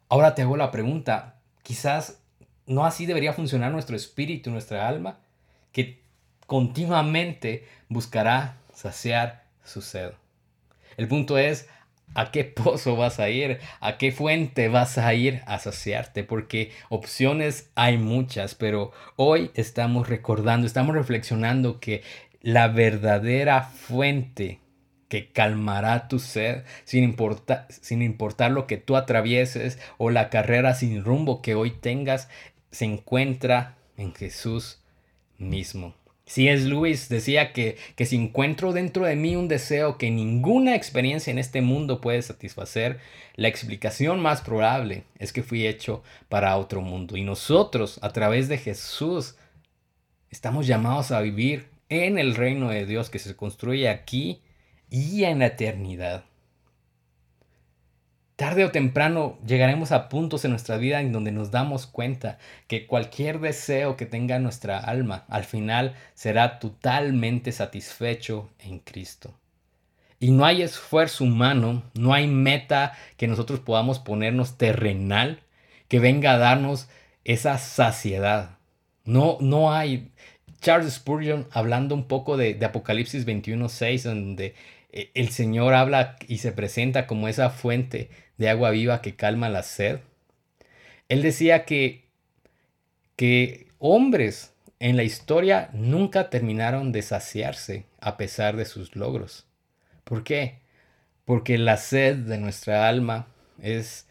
Ahora 0.10 0.36
te 0.36 0.43
hago 0.43 0.58
la 0.58 0.71
pregunta, 0.71 1.39
quizás 1.63 2.19
no 2.65 2.86
así 2.86 3.06
debería 3.06 3.34
funcionar 3.34 3.71
nuestro 3.71 3.95
espíritu, 3.95 4.52
nuestra 4.52 4.88
alma, 4.88 5.19
que 5.71 6.02
continuamente 6.45 7.65
buscará 7.89 8.58
saciar 8.73 9.43
su 9.63 9.82
sed. 9.82 10.12
El 10.97 11.08
punto 11.08 11.38
es, 11.38 11.67
¿a 12.13 12.32
qué 12.32 12.43
pozo 12.45 12.95
vas 12.95 13.19
a 13.19 13.30
ir? 13.30 13.60
¿A 13.80 13.97
qué 13.97 14.12
fuente 14.12 14.67
vas 14.69 14.97
a 14.97 15.13
ir 15.13 15.41
a 15.45 15.60
saciarte? 15.60 16.23
Porque 16.23 16.71
opciones 16.89 17.69
hay 17.76 17.97
muchas, 17.97 18.56
pero 18.56 18.91
hoy 19.15 19.52
estamos 19.56 20.08
recordando, 20.10 20.67
estamos 20.67 20.95
reflexionando 20.95 21.80
que 21.80 22.04
la 22.41 22.67
verdadera 22.67 23.63
fuente 23.63 24.60
que 25.07 25.29
calmará 25.29 26.07
tu 26.07 26.19
sed 26.19 26.63
sin, 26.83 27.03
importar, 27.03 27.67
sin 27.69 28.01
importar 28.01 28.51
lo 28.51 28.67
que 28.67 28.77
tú 28.77 28.95
atravieses 28.95 29.79
o 29.97 30.09
la 30.09 30.29
carrera 30.29 30.73
sin 30.73 31.03
rumbo 31.03 31.41
que 31.41 31.55
hoy 31.55 31.71
tengas, 31.71 32.29
se 32.71 32.85
encuentra 32.85 33.77
en 33.97 34.13
Jesús 34.13 34.79
mismo. 35.37 35.95
Si 36.25 36.49
es 36.49 36.65
Luis 36.65 37.07
decía 37.07 37.53
que, 37.53 37.77
que 37.95 38.05
si 38.05 38.17
encuentro 38.17 38.73
dentro 38.73 39.05
de 39.05 39.15
mí 39.15 39.37
un 39.37 39.47
deseo 39.47 39.97
que 39.97 40.11
ninguna 40.11 40.75
experiencia 40.75 41.31
en 41.31 41.39
este 41.39 41.61
mundo 41.61 42.01
puede 42.01 42.21
satisfacer, 42.21 42.99
la 43.35 43.47
explicación 43.47 44.19
más 44.19 44.41
probable 44.41 45.05
es 45.19 45.31
que 45.31 45.41
fui 45.41 45.65
hecho 45.65 46.03
para 46.27 46.57
otro 46.57 46.81
mundo. 46.81 47.15
Y 47.15 47.23
nosotros, 47.23 47.97
a 48.01 48.11
través 48.11 48.49
de 48.49 48.57
Jesús, 48.57 49.35
estamos 50.29 50.67
llamados 50.67 51.11
a 51.11 51.21
vivir 51.21 51.69
en 51.87 52.19
el 52.19 52.35
reino 52.35 52.69
de 52.69 52.85
Dios 52.85 53.09
que 53.09 53.19
se 53.19 53.33
construye 53.37 53.87
aquí 53.87 54.41
y 54.89 55.23
en 55.23 55.39
la 55.39 55.47
eternidad. 55.47 56.23
Tarde 58.38 58.65
o 58.65 58.71
temprano 58.71 59.39
llegaremos 59.47 59.91
a 59.91 60.10
puntos 60.10 60.45
en 60.45 60.52
nuestra 60.52 60.78
vida 60.78 61.02
en 61.02 61.12
donde 61.12 61.32
nos 61.32 61.50
damos 61.50 61.88
cuenta 61.88 62.38
que 62.67 62.86
cualquier 62.86 63.39
deseo 63.39 63.97
que 63.97 64.06
tenga 64.06 64.38
nuestra 64.38 64.78
alma 64.78 65.26
al 65.28 65.43
final 65.43 65.95
será 66.13 66.60
totalmente 66.60 67.52
satisfecho 67.52 68.52
en 68.60 68.78
Cristo. 68.78 69.34
Y 70.19 70.30
no 70.30 70.45
hay 70.45 70.62
esfuerzo 70.62 71.23
humano, 71.23 71.82
no 71.95 72.13
hay 72.13 72.28
meta 72.28 72.93
que 73.17 73.28
nosotros 73.28 73.60
podamos 73.60 73.97
ponernos 73.97 74.60
terrenal 74.60 75.39
que 75.88 76.00
venga 76.00 76.34
a 76.34 76.38
darnos 76.38 76.89
esa 77.23 77.58
saciedad. 77.58 78.58
No, 79.04 79.39
no 79.41 79.73
hay. 79.73 80.12
Charles 80.62 80.93
Spurgeon, 80.93 81.47
hablando 81.52 81.95
un 81.95 82.08
poco 82.08 82.38
de, 82.38 82.54
de 82.54 82.65
Apocalipsis 82.67 83.26
21.6, 83.26 84.04
donde 84.04 84.54
el 85.13 85.29
Señor 85.29 85.73
habla 85.73 86.15
y 86.27 86.39
se 86.39 86.51
presenta 86.51 87.07
como 87.07 87.27
esa 87.27 87.49
fuente 87.49 88.10
de 88.38 88.49
agua 88.49 88.71
viva 88.71 89.01
que 89.01 89.15
calma 89.15 89.49
la 89.49 89.63
sed. 89.63 89.99
Él 91.10 91.21
decía 91.21 91.65
que, 91.65 92.05
que 93.15 93.67
hombres 93.79 94.53
en 94.79 94.97
la 94.97 95.03
historia 95.03 95.69
nunca 95.73 96.29
terminaron 96.29 96.91
de 96.91 97.01
saciarse 97.01 97.86
a 97.99 98.17
pesar 98.17 98.55
de 98.55 98.65
sus 98.65 98.95
logros. 98.95 99.45
¿Por 100.03 100.23
qué? 100.23 100.60
Porque 101.25 101.57
la 101.57 101.77
sed 101.77 102.15
de 102.17 102.38
nuestra 102.38 102.88
alma 102.88 103.27
es, 103.62 104.07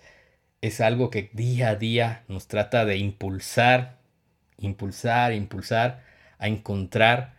es 0.60 0.80
algo 0.80 1.10
que 1.10 1.30
día 1.32 1.70
a 1.70 1.76
día 1.76 2.24
nos 2.28 2.48
trata 2.48 2.84
de 2.84 2.96
impulsar, 2.96 3.98
impulsar, 4.58 5.32
impulsar 5.32 6.02
a 6.38 6.48
encontrar 6.48 7.34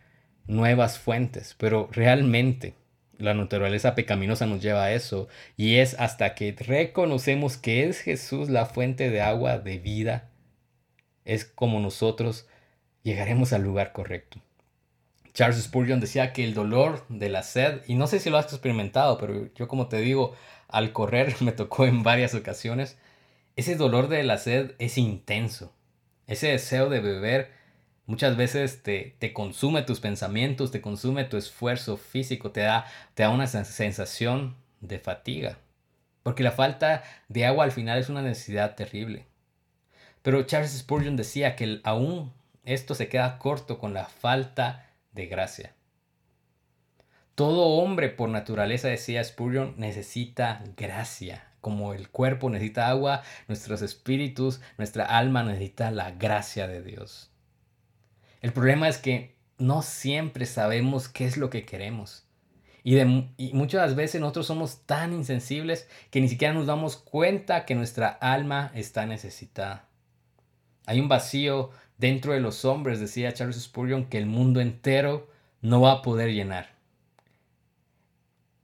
nuevas 0.46 0.98
fuentes. 0.98 1.54
Pero 1.58 1.88
realmente 1.92 2.74
la 3.18 3.34
naturaleza 3.34 3.94
pecaminosa 3.94 4.46
nos 4.46 4.62
lleva 4.62 4.84
a 4.84 4.92
eso. 4.92 5.28
Y 5.56 5.76
es 5.76 5.94
hasta 5.98 6.34
que 6.34 6.54
reconocemos 6.58 7.56
que 7.56 7.88
es 7.88 8.00
Jesús 8.00 8.48
la 8.48 8.66
fuente 8.66 9.10
de 9.10 9.20
agua 9.20 9.58
de 9.58 9.78
vida, 9.78 10.30
es 11.24 11.44
como 11.44 11.80
nosotros 11.80 12.46
llegaremos 13.02 13.52
al 13.52 13.62
lugar 13.62 13.92
correcto. 13.92 14.40
Charles 15.34 15.62
Spurgeon 15.62 16.00
decía 16.00 16.32
que 16.32 16.42
el 16.44 16.54
dolor 16.54 17.04
de 17.08 17.28
la 17.28 17.42
sed, 17.42 17.82
y 17.86 17.94
no 17.94 18.06
sé 18.06 18.18
si 18.18 18.30
lo 18.30 18.38
has 18.38 18.52
experimentado, 18.52 19.18
pero 19.18 19.52
yo 19.54 19.68
como 19.68 19.88
te 19.88 19.98
digo, 19.98 20.34
al 20.68 20.92
correr 20.92 21.36
me 21.40 21.52
tocó 21.52 21.86
en 21.86 22.02
varias 22.02 22.34
ocasiones, 22.34 22.98
ese 23.56 23.76
dolor 23.76 24.08
de 24.08 24.22
la 24.22 24.38
sed 24.38 24.72
es 24.78 24.98
intenso. 24.98 25.74
Ese 26.26 26.48
deseo 26.48 26.88
de 26.88 27.00
beber 27.00 27.50
Muchas 28.08 28.38
veces 28.38 28.82
te, 28.82 29.16
te, 29.18 29.34
consume 29.34 29.82
tus 29.82 30.00
pensamientos, 30.00 30.70
te 30.70 30.80
consume 30.80 31.26
tu 31.26 31.36
esfuerzo 31.36 31.98
físico, 31.98 32.52
te 32.52 32.60
da, 32.60 32.86
te 33.12 33.22
da 33.22 33.28
una 33.28 33.46
sensación 33.46 34.56
de 34.80 34.98
fatiga. 34.98 35.58
Porque 36.22 36.42
la 36.42 36.52
falta 36.52 37.02
de 37.28 37.44
agua 37.44 37.64
al 37.64 37.70
final 37.70 37.98
es 37.98 38.08
una 38.08 38.22
necesidad 38.22 38.76
terrible. 38.76 39.26
Pero 40.22 40.42
Charles 40.44 40.72
Spurgeon 40.72 41.16
decía 41.16 41.54
que 41.54 41.82
aún 41.84 42.32
esto 42.64 42.94
se 42.94 43.10
queda 43.10 43.38
corto 43.38 43.78
con 43.78 43.92
la 43.92 44.06
falta 44.06 44.86
de 45.12 45.26
gracia. 45.26 45.74
Todo 47.34 47.66
hombre 47.66 48.08
por 48.08 48.30
naturaleza, 48.30 48.88
decía 48.88 49.22
Spurgeon, 49.22 49.74
necesita 49.76 50.64
gracia. 50.78 51.44
Como 51.60 51.92
el 51.92 52.08
cuerpo 52.08 52.48
necesita 52.48 52.88
agua, 52.88 53.22
nuestros 53.48 53.82
espíritus, 53.82 54.62
nuestra 54.78 55.04
alma 55.04 55.42
necesita 55.42 55.90
la 55.90 56.12
gracia 56.12 56.66
de 56.66 56.82
Dios. 56.82 57.27
El 58.40 58.52
problema 58.52 58.88
es 58.88 58.98
que 58.98 59.36
no 59.58 59.82
siempre 59.82 60.46
sabemos 60.46 61.08
qué 61.08 61.26
es 61.26 61.36
lo 61.36 61.50
que 61.50 61.64
queremos. 61.64 62.24
Y, 62.84 62.94
de, 62.94 63.04
muchas 63.52 63.96
veces 63.96 64.20
nosotros 64.20 64.46
somos 64.46 64.86
tan 64.86 65.12
insensibles 65.12 65.88
que 66.10 66.20
ni 66.20 66.28
siquiera 66.28 66.54
nos 66.54 66.66
damos 66.66 66.96
cuenta 66.96 67.64
que 67.66 67.74
nuestra 67.74 68.08
alma 68.08 68.70
está 68.74 69.04
necesitada. 69.04 69.88
Hay 70.86 71.00
un 71.00 71.08
vacío 71.08 71.70
dentro 71.98 72.32
de 72.32 72.40
los 72.40 72.64
hombres, 72.64 73.00
decía 73.00 73.34
Charles 73.34 73.60
Spurgeon, 73.60 74.06
que 74.06 74.18
el 74.18 74.26
mundo 74.26 74.60
entero 74.60 75.28
no 75.60 75.80
va 75.80 75.92
a 75.92 76.02
poder 76.02 76.32
llenar. 76.32 76.70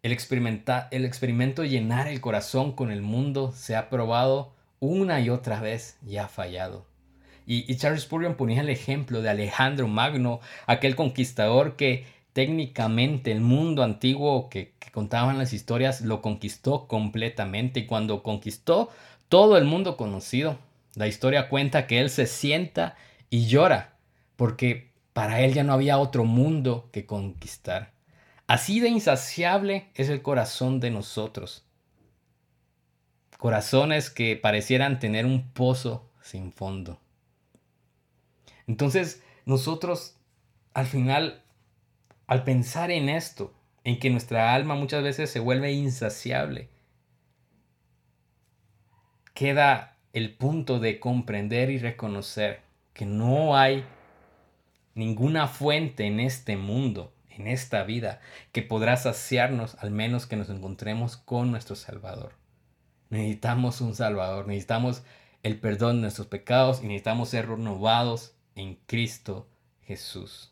El, 0.03 0.13
el 0.13 1.05
experimento 1.05 1.63
de 1.63 1.69
llenar 1.69 2.09
el 2.09 2.21
corazón 2.21 2.73
con 2.73 2.91
el 2.91 3.03
mundo 3.03 3.53
se 3.53 3.75
ha 3.75 3.91
probado 3.91 4.55
una 4.79 5.21
y 5.21 5.31
otra 5.31 5.61
vez 5.61 5.99
y 6.07 6.19
ha 6.19 6.29
fallado. 6.29 6.87
Y, 7.47 7.75
Charles 7.77 8.03
Spurgeon 8.03 8.37
ponía 8.37 8.63
el 8.63 8.71
ejemplo 8.71 9.21
de 9.21 9.29
Alejandro 9.29 9.87
Magno, 9.87 10.41
aquel 10.67 10.97
conquistador 10.97 11.77
que 11.77 12.07
técnicamente 12.33 13.33
el 13.33 13.41
mundo 13.41 13.83
antiguo 13.83 14.49
que, 14.49 14.73
que, 14.79 14.91
contaban 14.91 15.39
las 15.39 15.53
historias 15.53 16.01
lo 16.01 16.23
conquistó 16.23 16.89
completamente 16.89 17.81
y 17.81 17.87
cuando 17.87 18.23
conquistó 18.23 18.91
todo 19.29 19.59
el 19.59 19.65
mundo 19.65 19.97
conocido, 19.97 20.59
la 20.95 21.07
historia 21.07 21.49
cuenta 21.49 21.87
que 21.87 22.01
él 22.01 22.09
se 22.09 22.27
sienta 22.27 22.97
y 23.29 23.47
llora 23.47 23.97
porque 24.37 24.93
para 25.13 25.41
él 25.41 25.55
ya 25.55 25.65
no 25.65 25.73
había 25.73 25.99
otro 25.99 26.25
mundo 26.25 26.89
que 26.93 27.07
conquistar. 27.07 27.93
Así 28.47 28.81
de 28.81 28.89
insaciable 28.89 29.89
es 29.95 30.09
el 30.09 30.23
corazón 30.23 30.81
de 30.81 30.91
nosotros. 30.91 31.65
Corazones 33.39 34.11
que 34.11 34.37
parecieran 34.37 34.99
tener 34.99 35.25
un 35.25 35.51
pozo 35.51 36.11
sin 36.21 36.53
fondo. 36.53 37.01
Entonces, 38.67 39.23
nosotros 39.45 40.17
al 40.75 40.87
final, 40.87 41.43
al 42.27 42.45
pensar 42.45 42.91
en 42.91 43.09
esto, 43.09 43.55
en 43.85 43.99
que 43.99 44.11
nuestra 44.11 44.55
alma 44.55 44.75
muchas 44.75 45.03
veces 45.03 45.31
se 45.31 45.41
vuelve 45.41 45.73
insaciable, 45.73 46.69
queda 49.35 49.97
el 50.13 50.35
punto 50.35 50.81
de 50.81 51.01
comprender 51.01 51.71
y 51.71 51.79
reconocer 51.79 52.63
que 52.93 53.07
no 53.07 53.57
hay 53.57 53.85
ninguna 54.95 55.49
fuente 55.49 56.07
en 56.07 56.21
este 56.21 56.57
mundo, 56.57 57.13
en 57.31 57.47
esta 57.47 57.83
vida, 57.83 58.21
que 58.53 58.63
podrá 58.63 58.97
saciarnos 58.97 59.77
al 59.81 59.91
menos 59.91 60.27
que 60.27 60.37
nos 60.37 60.51
encontremos 60.51 61.17
con 61.17 61.51
nuestro 61.51 61.77
Salvador. 61.77 62.35
Necesitamos 63.11 63.81
un 63.81 63.95
Salvador, 63.95 64.47
necesitamos 64.47 65.05
el 65.43 65.61
perdón 65.61 65.97
de 65.97 66.03
nuestros 66.03 66.29
pecados 66.29 66.81
y 66.83 66.87
necesitamos 66.87 67.29
ser 67.29 67.49
renovados 67.49 68.34
en 68.57 68.77
Cristo 68.87 69.49
Jesús. 69.83 70.51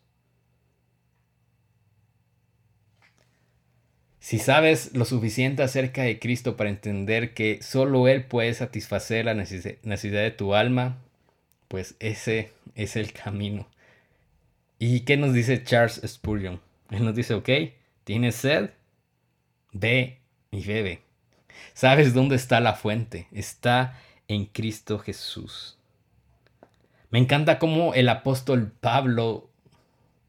Si 4.21 4.39
sabes 4.39 4.95
lo 4.95 5.05
suficiente 5.05 5.65
acerca 5.65 6.03
de 6.03 6.21
Cristo 6.21 6.57
para 6.57 6.71
entender 6.71 7.35
que 7.35 7.61
solo 7.61 8.07
Él 8.07 8.25
puede 8.25 8.55
satisfacer 8.55 9.25
la 9.25 9.35
necesidad 9.35 10.23
de 10.23 10.31
tu 10.31 10.55
alma, 10.55 10.99
pues 11.67 11.97
ese 11.99 12.53
es 12.77 12.95
el 12.95 13.13
camino. 13.13 13.67
¿Y 14.79 15.01
qué 15.01 15.17
nos 15.17 15.33
dice 15.33 15.65
Charles 15.65 16.01
Spurgeon? 16.07 16.61
Él 16.91 17.05
nos 17.05 17.17
dice, 17.17 17.35
ok, 17.35 17.49
¿tienes 18.05 18.37
sed? 18.37 18.71
Ve 19.73 20.19
y 20.53 20.63
bebe. 20.65 21.03
¿Sabes 21.75 22.15
dónde 22.15 22.37
está 22.37 22.61
la 22.61 22.75
fuente? 22.75 23.27
Está 23.33 23.99
en 24.29 24.47
Cristo 24.47 24.99
Jesús. 24.99 25.79
Me 27.13 27.19
encanta 27.19 27.59
cómo 27.59 27.93
el 27.93 28.09
apóstol 28.09 28.73
Pablo 28.81 29.51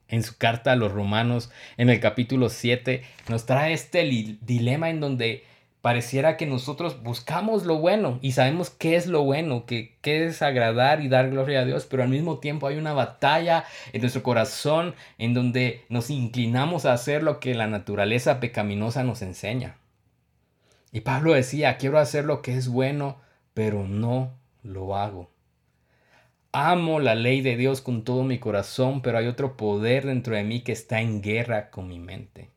en 0.10 0.22
su 0.22 0.38
carta 0.38 0.74
a 0.74 0.76
los 0.76 0.92
romanos 0.92 1.50
en 1.78 1.90
el 1.90 2.02
capítulo 2.02 2.50
7 2.50 3.04
nos 3.30 3.46
trae 3.46 3.72
este 3.72 4.04
dilema 4.42 4.90
en 4.90 5.00
donde 5.00 5.46
pareciera 5.82 6.36
que 6.36 6.46
nosotros 6.46 7.02
buscamos 7.02 7.66
lo 7.66 7.78
bueno 7.78 8.20
y 8.22 8.34
sabemos 8.34 8.70
qué 8.70 8.98
es 8.98 9.08
lo 9.08 9.24
bueno, 9.24 9.66
qué 9.66 9.96
es 10.04 10.42
agradar 10.42 11.02
y 11.02 11.08
dar 11.08 11.30
gloria 11.30 11.62
a 11.62 11.66
Dios, 11.66 11.88
pero 11.90 12.04
al 12.04 12.10
mismo 12.10 12.40
tiempo 12.40 12.68
hay 12.68 12.78
una 12.78 12.92
batalla 12.92 13.64
en 13.94 14.02
nuestro 14.02 14.22
corazón 14.22 14.94
en 15.18 15.34
donde 15.34 15.86
nos 15.88 16.10
inclinamos 16.10 16.86
a 16.86 16.92
hacer 16.92 17.24
lo 17.24 17.40
que 17.40 17.56
la 17.56 17.68
naturaleza 17.68 18.42
pecaminosa 18.42 19.04
nos 19.04 19.22
enseña. 19.22 19.78
Y 20.92 21.00
Pablo 21.00 21.32
decía, 21.32 21.78
quiero 21.78 21.98
hacer 21.98 22.26
lo 22.26 22.42
que 22.42 22.58
es 22.58 22.68
bueno, 22.68 23.22
pero 23.54 23.88
no 23.88 24.34
lo 24.64 24.98
hago. 24.98 25.33
Amo 26.56 27.00
la 27.00 27.16
ley 27.16 27.42
de 27.42 27.58
Dios 27.58 27.82
con 27.82 28.04
todo 28.04 28.24
mi 28.24 28.38
corazón, 28.38 29.02
pero 29.02 29.18
hay 29.18 29.26
otro 29.26 29.58
poder 29.58 30.06
dentro 30.06 30.36
de 30.36 30.44
mí 30.44 30.62
que 30.62 30.72
está 30.72 31.02
en 31.02 31.24
guerra 31.24 31.72
con 31.72 31.88
mi 31.88 31.98
mente. 31.98 32.52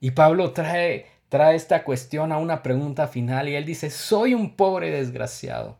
Y 0.00 0.10
Pablo 0.10 0.50
trae, 0.50 1.06
trae 1.28 1.54
esta 1.54 1.84
cuestión 1.84 2.32
a 2.32 2.38
una 2.38 2.64
pregunta 2.64 3.06
final 3.06 3.48
y 3.48 3.54
él 3.54 3.64
dice, 3.64 3.88
soy 3.90 4.34
un 4.34 4.56
pobre 4.56 4.90
desgraciado. 4.90 5.78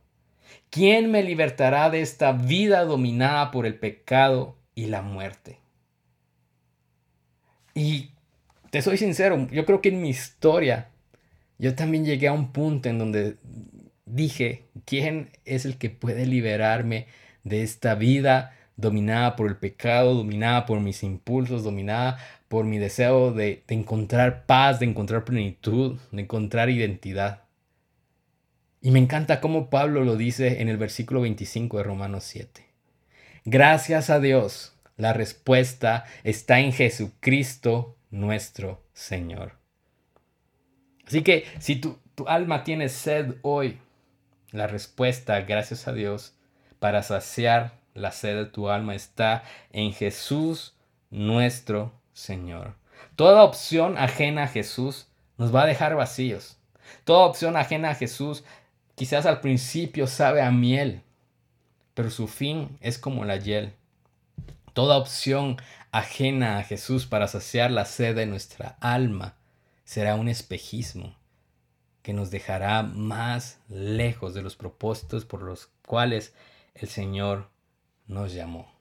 ¿Quién 0.71 1.11
me 1.11 1.25
libertará 1.25 1.91
de 1.91 2.03
esta 2.03 2.31
vida 2.31 2.85
dominada 2.85 3.51
por 3.51 3.67
el 3.67 3.81
pecado 3.81 4.57
y 4.77 4.87
la 4.87 5.03
muerte? 5.03 5.59
Y 7.75 8.11
te 8.71 8.81
soy 8.81 8.97
sincero, 8.97 9.49
yo 9.51 9.65
creo 9.65 9.81
que 9.81 9.89
en 9.89 10.01
mi 10.01 10.11
historia 10.11 10.89
yo 11.59 11.75
también 11.75 12.05
llegué 12.05 12.29
a 12.29 12.33
un 12.33 12.53
punto 12.53 12.89
en 12.89 12.99
donde 13.01 13.39
dije, 14.07 14.67
¿quién 14.85 15.31
es 15.45 15.65
el 15.65 15.79
que 15.79 15.91
puede 15.91 16.27
liberarme 16.27 17.09
de 17.45 17.63
esta 17.63 17.95
vida 17.95 18.53
dominada 18.77 19.37
por 19.37 19.49
el 19.49 19.57
pecado, 19.57 20.15
dominada 20.15 20.67
por 20.67 20.81
mis 20.81 21.03
impulsos, 21.03 21.63
dominada 21.63 22.19
por 22.49 22.65
mi 22.65 22.79
deseo 22.79 23.33
de, 23.33 23.63
encontrar 23.69 24.47
paz, 24.47 24.81
de 24.81 24.87
encontrar 24.87 25.25
plenitud, 25.25 25.99
de 26.11 26.23
encontrar 26.23 26.71
identidad. 26.71 27.43
Y 28.81 28.91
me 28.91 28.99
encanta 28.99 29.41
cómo 29.41 29.71
Pablo 29.71 30.05
lo 30.05 30.17
dice 30.17 30.61
en 30.61 30.69
el 30.69 30.77
versículo 30.77 31.23
25 31.23 31.79
de 31.79 31.85
Romanos 31.85 32.25
7. 32.25 32.65
Gracias 33.45 34.11
a 34.11 34.21
Dios, 34.21 34.75
la 34.97 35.13
respuesta 35.13 36.05
está 36.23 36.61
en 36.61 36.73
Jesucristo 36.73 37.97
nuestro 38.11 38.83
Señor. 38.93 39.53
Así 41.07 41.23
que 41.23 41.45
si 41.59 41.77
tu, 41.77 41.99
tu 42.15 42.29
alma 42.29 42.65
tiene 42.65 42.89
sed 42.89 43.35
hoy, 43.43 43.79
la 44.51 44.67
respuesta, 44.67 45.41
gracias 45.43 45.89
a 45.89 45.93
Dios, 45.93 46.35
para 46.85 47.03
saciar 47.03 47.79
la 47.95 48.13
sed 48.13 48.37
de 48.37 48.45
tu 48.45 48.69
alma 48.69 48.95
está 48.95 49.43
en 49.73 49.95
Jesús 49.95 50.75
nuestro 51.09 51.95
Señor. 52.13 52.75
Toda 53.17 53.43
opción 53.43 53.97
ajena 53.97 54.43
a 54.43 54.49
Jesús 54.49 55.07
nos 55.39 55.55
va 55.55 55.63
a 55.63 55.67
dejar 55.67 55.97
vacíos. 55.97 56.59
Toda 57.05 57.25
opción 57.25 57.57
ajena 57.57 57.89
a 57.89 57.95
Jesús 57.95 58.45
quizás 58.97 59.25
al 59.25 59.41
principio 59.41 60.07
sabe 60.07 60.43
a 60.43 60.51
miel, 60.51 61.01
pero 61.95 62.11
su 62.11 62.29
fin 62.29 62.77
es 62.83 62.99
como 62.99 63.25
la 63.25 63.39
hiel. 63.39 63.73
Toda 64.75 64.99
opción 64.99 65.57
ajena 65.91 66.59
a 66.59 66.65
Jesús 66.65 67.07
para 67.07 67.29
saciar 67.29 67.71
la 67.71 67.87
sed 67.87 68.15
de 68.15 68.27
nuestra 68.27 68.77
alma 68.81 69.37
será 69.87 70.17
un 70.17 70.29
espejismo 70.29 71.17
que 72.03 72.13
nos 72.13 72.31
dejará 72.31 72.83
más 72.83 73.59
lejos 73.71 74.35
de 74.35 74.43
los 74.43 74.55
propósitos 74.55 75.25
por 75.25 75.41
los 75.41 75.71
cuales 75.87 76.35
el 76.75 76.89
Señor 76.89 77.51
nos 78.07 78.33
llamó. 78.33 78.73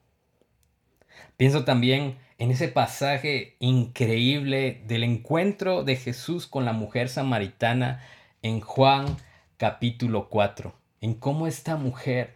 Pienso 1.38 1.64
también 1.64 2.18
en 2.38 2.52
ese 2.52 2.68
pasaje 2.68 3.56
increíble 3.60 4.84
del 4.88 5.04
encuentro 5.04 5.84
de 5.84 5.96
Jesús 5.96 6.48
con 6.48 6.66
la 6.66 6.74
mujer 6.74 7.10
samaritana 7.10 8.04
en 8.42 8.60
Juan 8.60 9.18
capítulo 9.58 10.30
4, 10.30 10.74
en 11.02 11.14
cómo 11.14 11.48
esta 11.48 11.76
mujer 11.76 12.36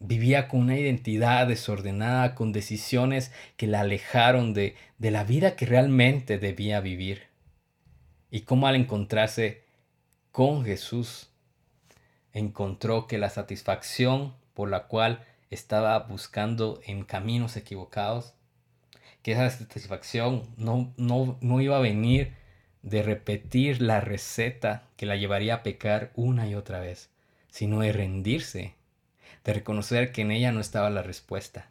vivía 0.00 0.48
con 0.48 0.60
una 0.60 0.78
identidad 0.78 1.46
desordenada, 1.46 2.34
con 2.34 2.52
decisiones 2.52 3.32
que 3.56 3.66
la 3.66 3.80
alejaron 3.80 4.54
de, 4.54 4.74
de 4.98 5.10
la 5.10 5.24
vida 5.24 5.56
que 5.56 5.66
realmente 5.66 6.38
debía 6.38 6.80
vivir. 6.80 7.28
Y 8.30 8.42
cómo 8.42 8.66
al 8.66 8.76
encontrarse 8.76 9.64
con 10.32 10.64
Jesús, 10.64 11.29
encontró 12.32 13.06
que 13.06 13.18
la 13.18 13.30
satisfacción 13.30 14.34
por 14.54 14.68
la 14.68 14.86
cual 14.86 15.24
estaba 15.50 15.98
buscando 16.00 16.80
en 16.84 17.04
caminos 17.04 17.56
equivocados, 17.56 18.34
que 19.22 19.32
esa 19.32 19.50
satisfacción 19.50 20.48
no, 20.56 20.92
no, 20.96 21.38
no 21.40 21.60
iba 21.60 21.76
a 21.76 21.80
venir 21.80 22.34
de 22.82 23.02
repetir 23.02 23.82
la 23.82 24.00
receta 24.00 24.84
que 24.96 25.06
la 25.06 25.16
llevaría 25.16 25.56
a 25.56 25.62
pecar 25.62 26.12
una 26.14 26.48
y 26.48 26.54
otra 26.54 26.80
vez, 26.80 27.10
sino 27.50 27.80
de 27.80 27.92
rendirse, 27.92 28.74
de 29.44 29.52
reconocer 29.52 30.12
que 30.12 30.22
en 30.22 30.30
ella 30.30 30.52
no 30.52 30.60
estaba 30.60 30.88
la 30.90 31.02
respuesta, 31.02 31.70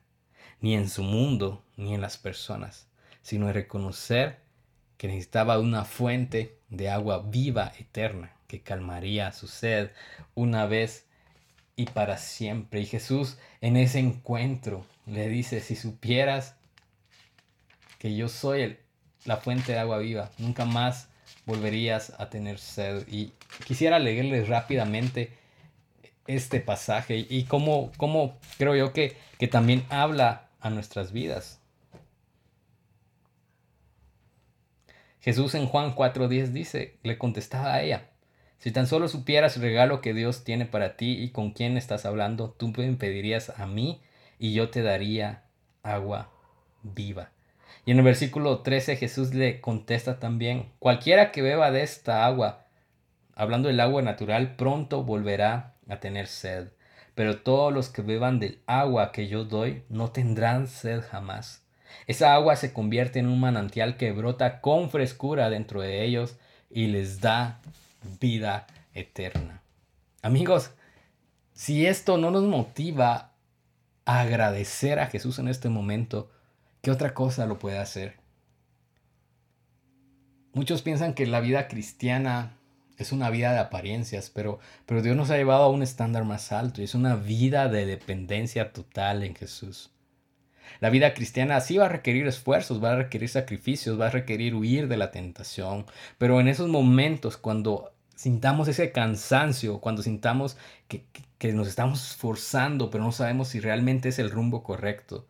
ni 0.61 0.75
en 0.75 0.89
su 0.89 1.03
mundo, 1.03 1.63
ni 1.77 1.95
en 1.95 2.01
las 2.01 2.17
personas, 2.17 2.87
sino 3.21 3.47
de 3.47 3.53
reconocer 3.53 4.39
que 4.99 5.07
necesitaba 5.07 5.59
una 5.59 5.85
fuente 5.85 6.57
de 6.69 6.89
agua 6.89 7.23
viva 7.25 7.71
eterna 7.79 8.33
que 8.47 8.59
calmaría 8.59 9.31
su 9.31 9.47
sed 9.47 9.91
una 10.35 10.65
vez 10.65 11.05
y 11.77 11.85
para 11.85 12.17
siempre. 12.17 12.81
Y 12.81 12.85
Jesús 12.85 13.37
en 13.61 13.77
ese 13.77 13.99
encuentro 13.99 14.85
le 15.05 15.29
dice, 15.29 15.61
si 15.61 15.77
supieras 15.77 16.57
que 17.97 18.13
yo 18.13 18.27
soy 18.27 18.77
la 19.23 19.37
fuente 19.37 19.71
de 19.71 19.79
agua 19.79 19.99
viva, 19.99 20.31
nunca 20.37 20.65
más 20.65 21.07
volverías 21.45 22.11
a 22.17 22.29
tener 22.29 22.59
sed. 22.59 23.07
Y 23.07 23.31
quisiera 23.65 23.99
leerles 23.99 24.49
rápidamente 24.49 25.31
este 26.27 26.59
pasaje 26.59 27.25
y 27.29 27.45
cómo, 27.45 27.93
cómo 27.95 28.37
creo 28.57 28.75
yo 28.75 28.91
que, 28.91 29.15
que 29.37 29.47
también 29.47 29.85
habla 29.89 30.49
a 30.59 30.69
nuestras 30.69 31.13
vidas. 31.13 31.58
Jesús 35.21 35.53
en 35.55 35.67
Juan 35.67 35.95
4.10 35.95 36.47
dice, 36.47 36.97
le 37.03 37.17
contestaba 37.17 37.73
a 37.73 37.81
ella, 37.81 38.09
si 38.59 38.71
tan 38.71 38.87
solo 38.87 39.07
supieras 39.07 39.55
el 39.55 39.63
regalo 39.63 40.01
que 40.01 40.13
Dios 40.13 40.43
tiene 40.43 40.65
para 40.65 40.97
ti 40.97 41.17
y 41.21 41.31
con 41.31 41.51
quién 41.51 41.77
estás 41.77 42.05
hablando, 42.05 42.51
tú 42.57 42.73
me 42.75 42.91
pedirías 42.93 43.57
a 43.57 43.65
mí 43.65 44.01
y 44.37 44.53
yo 44.53 44.69
te 44.69 44.81
daría 44.81 45.43
agua 45.81 46.29
viva. 46.83 47.31
Y 47.85 47.91
en 47.91 47.99
el 47.99 48.03
versículo 48.03 48.59
13 48.59 48.97
Jesús 48.97 49.33
le 49.33 49.61
contesta 49.61 50.19
también, 50.19 50.71
cualquiera 50.79 51.31
que 51.31 51.41
beba 51.41 51.71
de 51.71 51.83
esta 51.83 52.25
agua, 52.25 52.65
hablando 53.35 53.69
del 53.69 53.79
agua 53.79 54.01
natural, 54.01 54.55
pronto 54.55 55.03
volverá 55.03 55.75
a 55.87 55.99
tener 55.99 56.27
sed. 56.27 56.69
Pero 57.15 57.41
todos 57.41 57.73
los 57.73 57.89
que 57.89 58.01
beban 58.01 58.39
del 58.39 58.61
agua 58.67 59.11
que 59.11 59.27
yo 59.27 59.43
doy 59.43 59.83
no 59.89 60.11
tendrán 60.11 60.67
sed 60.67 61.01
jamás. 61.01 61.65
Esa 62.07 62.33
agua 62.33 62.55
se 62.55 62.73
convierte 62.73 63.19
en 63.19 63.27
un 63.27 63.39
manantial 63.39 63.97
que 63.97 64.11
brota 64.11 64.61
con 64.61 64.89
frescura 64.89 65.49
dentro 65.49 65.81
de 65.81 66.03
ellos 66.03 66.37
y 66.69 66.87
les 66.87 67.21
da 67.21 67.59
vida 68.19 68.67
eterna. 68.93 69.61
Amigos, 70.21 70.71
si 71.53 71.85
esto 71.85 72.17
no 72.17 72.31
nos 72.31 72.43
motiva 72.43 73.31
a 74.05 74.21
agradecer 74.21 74.99
a 74.99 75.07
Jesús 75.07 75.39
en 75.39 75.47
este 75.47 75.69
momento, 75.69 76.31
¿qué 76.81 76.91
otra 76.91 77.13
cosa 77.13 77.45
lo 77.45 77.59
puede 77.59 77.77
hacer? 77.77 78.15
Muchos 80.53 80.81
piensan 80.81 81.13
que 81.13 81.27
la 81.27 81.41
vida 81.41 81.67
cristiana 81.67 82.57
es 82.97 83.11
una 83.11 83.29
vida 83.29 83.53
de 83.53 83.59
apariencias, 83.59 84.29
pero, 84.29 84.59
pero 84.85 85.01
Dios 85.01 85.15
nos 85.15 85.29
ha 85.29 85.37
llevado 85.37 85.63
a 85.63 85.69
un 85.69 85.83
estándar 85.83 86.25
más 86.25 86.51
alto 86.51 86.81
y 86.81 86.83
es 86.83 86.95
una 86.95 87.15
vida 87.15 87.69
de 87.69 87.85
dependencia 87.85 88.73
total 88.73 89.23
en 89.23 89.35
Jesús. 89.35 89.91
La 90.79 90.89
vida 90.89 91.13
cristiana 91.13 91.59
sí 91.61 91.77
va 91.77 91.85
a 91.85 91.89
requerir 91.89 92.27
esfuerzos, 92.27 92.83
va 92.83 92.93
a 92.93 92.95
requerir 92.97 93.29
sacrificios, 93.29 93.99
va 93.99 94.07
a 94.07 94.11
requerir 94.11 94.55
huir 94.55 94.87
de 94.87 94.97
la 94.97 95.11
tentación, 95.11 95.85
pero 96.17 96.39
en 96.39 96.47
esos 96.47 96.67
momentos 96.67 97.37
cuando 97.37 97.91
sintamos 98.19 98.67
ese 98.67 98.91
cansancio, 98.91 99.79
cuando 99.79 100.03
sintamos 100.03 100.57
que, 100.89 101.53
nos 101.53 101.69
estamos 101.69 102.11
esforzando, 102.11 102.89
pero 102.89 103.01
no 103.01 103.13
sabemos 103.13 103.47
si 103.47 103.61
realmente 103.61 104.09
es 104.09 104.19
el 104.19 104.29
rumbo 104.29 104.61
correcto. 104.61 105.25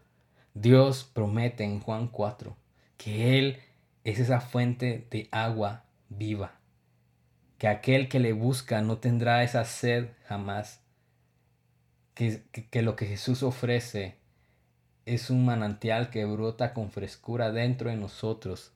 Dios 0.55 1.03
promete 1.13 1.63
en 1.63 1.81
Juan 1.81 2.07
4 2.07 2.57
que 2.97 3.37
Él 3.37 3.59
es 4.03 4.17
esa 4.17 4.41
fuente 4.41 5.07
de 5.11 5.29
agua 5.31 5.83
viva, 6.09 6.53
que 7.59 7.67
aquel 7.67 8.09
que 8.09 8.19
le 8.19 8.33
busca 8.33 8.81
no 8.81 8.97
tendrá 8.97 9.43
esa 9.43 9.65
sed 9.65 10.07
jamás, 10.27 10.81
que, 12.15 12.41
que 12.71 12.81
lo 12.81 12.95
que 12.95 13.05
Jesús 13.05 13.43
ofrece 13.43 14.17
es 15.09 15.31
un 15.31 15.43
manantial 15.43 16.11
que 16.11 16.23
brota 16.25 16.73
con 16.73 16.91
frescura 16.91 17.51
dentro 17.51 17.89
de 17.89 17.95
nosotros 17.95 18.73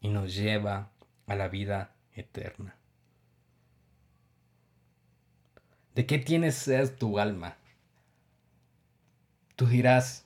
y 0.00 0.10
nos 0.10 0.32
lleva 0.32 0.90
a 1.26 1.34
la 1.34 1.48
vida 1.48 1.96
eterna. 2.14 2.76
¿De 5.96 6.06
qué 6.06 6.18
tienes 6.18 6.54
sed 6.54 6.96
tu 6.96 7.18
alma? 7.18 7.56
Tú 9.56 9.66
dirás, 9.66 10.24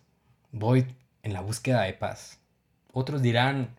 voy 0.53 0.95
en 1.23 1.33
la 1.33 1.41
búsqueda 1.41 1.83
de 1.83 1.95
paz. 1.95 2.39
Otros 2.93 3.23
dirán, 3.23 3.77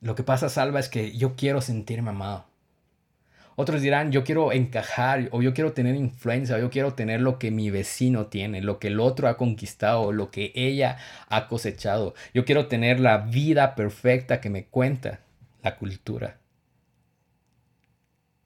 lo 0.00 0.14
que 0.14 0.22
pasa, 0.22 0.48
Salva, 0.48 0.78
es 0.78 0.88
que 0.88 1.16
yo 1.16 1.34
quiero 1.34 1.60
sentirme 1.60 2.10
amado. 2.10 2.49
Otros 3.56 3.82
dirán, 3.82 4.12
yo 4.12 4.24
quiero 4.24 4.52
encajar, 4.52 5.28
o 5.32 5.42
yo 5.42 5.52
quiero 5.52 5.72
tener 5.72 5.94
influencia, 5.94 6.56
o 6.56 6.58
yo 6.58 6.70
quiero 6.70 6.94
tener 6.94 7.20
lo 7.20 7.38
que 7.38 7.50
mi 7.50 7.70
vecino 7.70 8.26
tiene, 8.26 8.62
lo 8.62 8.78
que 8.78 8.88
el 8.88 9.00
otro 9.00 9.28
ha 9.28 9.36
conquistado, 9.36 10.12
lo 10.12 10.30
que 10.30 10.52
ella 10.54 10.96
ha 11.28 11.48
cosechado. 11.48 12.14
Yo 12.32 12.44
quiero 12.44 12.66
tener 12.66 13.00
la 13.00 13.18
vida 13.18 13.74
perfecta 13.74 14.40
que 14.40 14.50
me 14.50 14.64
cuenta 14.64 15.20
la 15.62 15.76
cultura. 15.76 16.38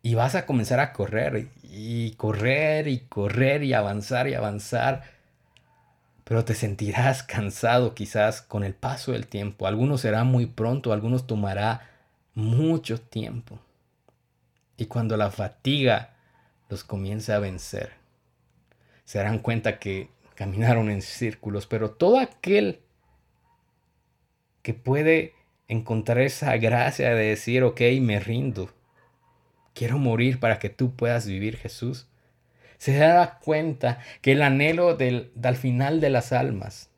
Y 0.03 0.15
vas 0.15 0.35
a 0.35 0.47
comenzar 0.47 0.81
a 0.81 0.93
correr, 0.93 1.49
y 1.63 2.13
correr, 2.13 2.89
y 2.89 3.01
correr, 3.01 3.63
y 3.63 3.73
avanzar, 3.73 4.29
y 4.29 4.35
avanzar 4.35 5.15
pero 6.25 6.45
te 6.45 6.55
sentirás 6.55 7.23
cansado 7.23 7.95
quizás 7.95 8.41
con 8.41 8.65
el 8.65 8.75
paso 8.75 9.13
del 9.13 9.27
tiempo. 9.27 9.67
Algunos 9.67 10.01
será 10.01 10.25
muy 10.25 10.47
pronto, 10.47 10.93
algunos 10.93 11.27
tomará 11.27 11.89
mucho 12.35 12.99
tiempo. 12.99 13.61
Y 14.77 14.87
cuando 14.87 15.17
la 15.17 15.31
fatiga 15.31 16.15
los 16.69 16.85
comience 16.85 17.33
a 17.33 17.39
vencer, 17.39 17.93
se 19.05 19.19
darán 19.19 19.39
cuenta 19.39 19.79
que 19.79 20.09
caminaron 20.35 20.91
en 20.91 21.03
círculos, 21.03 21.67
pero 21.67 21.93
todo 21.93 22.19
aquel 22.19 22.81
que 24.63 24.75
puede 24.75 25.35
encontrar 25.69 26.19
esa 26.21 26.57
gracia 26.57 27.15
de 27.15 27.25
decir, 27.25 27.63
ok, 27.63 27.81
me 28.01 28.19
rindo, 28.19 28.71
quiero 29.75 29.99
morir 29.99 30.41
para 30.41 30.59
que 30.59 30.71
tú 30.71 30.95
puedas 30.95 31.27
vivir 31.27 31.57
Jesús, 31.57 32.09
se 32.79 32.97
da 32.97 33.39
cuenta 33.39 33.99
que 34.21 34.33
el 34.33 34.43
anhelo 34.43 34.97
del, 34.97 35.31
del 35.35 35.57
final 35.57 36.01
de 36.01 36.11
las 36.11 36.33
almas 36.33 36.91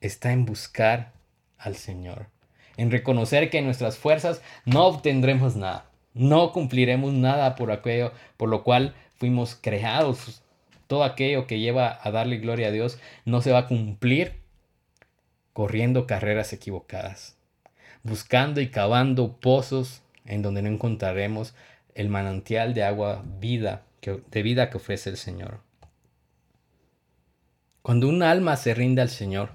está 0.00 0.32
en 0.32 0.46
buscar 0.46 1.12
al 1.58 1.76
Señor, 1.76 2.28
en 2.76 2.90
reconocer 2.90 3.50
que 3.50 3.58
en 3.58 3.66
nuestras 3.66 3.98
fuerzas 3.98 4.40
no 4.64 4.86
obtendremos 4.86 5.56
nada, 5.56 5.89
no 6.14 6.52
cumpliremos 6.52 7.12
nada 7.12 7.54
por 7.54 7.72
aquello 7.72 8.12
por 8.36 8.48
lo 8.48 8.62
cual 8.62 8.94
fuimos 9.16 9.54
creados. 9.54 10.42
Todo 10.86 11.04
aquello 11.04 11.46
que 11.46 11.60
lleva 11.60 11.98
a 12.02 12.10
darle 12.10 12.38
gloria 12.38 12.68
a 12.68 12.72
Dios 12.72 12.98
no 13.24 13.42
se 13.42 13.52
va 13.52 13.60
a 13.60 13.66
cumplir 13.66 14.40
corriendo 15.52 16.06
carreras 16.06 16.52
equivocadas, 16.52 17.36
buscando 18.02 18.60
y 18.60 18.70
cavando 18.70 19.36
pozos 19.38 20.02
en 20.24 20.42
donde 20.42 20.62
no 20.62 20.68
encontraremos 20.68 21.54
el 21.94 22.08
manantial 22.08 22.74
de 22.74 22.84
agua 22.84 23.22
vida 23.40 23.82
de 24.02 24.42
vida 24.42 24.70
que 24.70 24.78
ofrece 24.78 25.10
el 25.10 25.16
Señor. 25.16 25.60
Cuando 27.82 28.08
un 28.08 28.22
alma 28.22 28.56
se 28.56 28.74
rinde 28.74 29.02
al 29.02 29.10
Señor, 29.10 29.52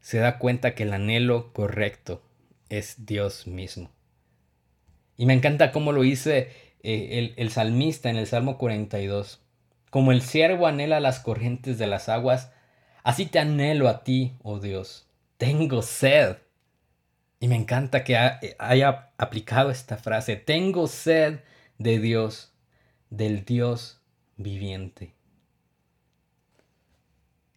se 0.00 0.18
da 0.18 0.38
cuenta 0.38 0.74
que 0.74 0.82
el 0.84 0.92
anhelo 0.92 1.52
correcto 1.52 2.22
es 2.70 3.04
Dios 3.04 3.46
mismo. 3.46 3.90
Y 5.16 5.26
me 5.26 5.34
encanta 5.34 5.70
cómo 5.70 5.92
lo 5.92 6.00
dice 6.00 6.50
eh, 6.82 7.18
el, 7.18 7.34
el 7.36 7.50
salmista 7.50 8.08
en 8.08 8.16
el 8.16 8.26
Salmo 8.26 8.56
42. 8.56 9.42
Como 9.90 10.12
el 10.12 10.22
siervo 10.22 10.66
anhela 10.66 11.00
las 11.00 11.20
corrientes 11.20 11.76
de 11.76 11.86
las 11.86 12.08
aguas, 12.08 12.52
así 13.02 13.26
te 13.26 13.38
anhelo 13.38 13.88
a 13.88 14.02
ti, 14.02 14.36
oh 14.42 14.60
Dios. 14.60 15.06
Tengo 15.36 15.82
sed. 15.82 16.38
Y 17.40 17.48
me 17.48 17.56
encanta 17.56 18.04
que 18.04 18.16
haya 18.58 19.10
aplicado 19.18 19.70
esta 19.70 19.96
frase. 19.96 20.36
Tengo 20.36 20.86
sed 20.86 21.40
de 21.78 21.98
Dios, 21.98 22.52
del 23.10 23.44
Dios 23.44 24.00
viviente. 24.36 25.14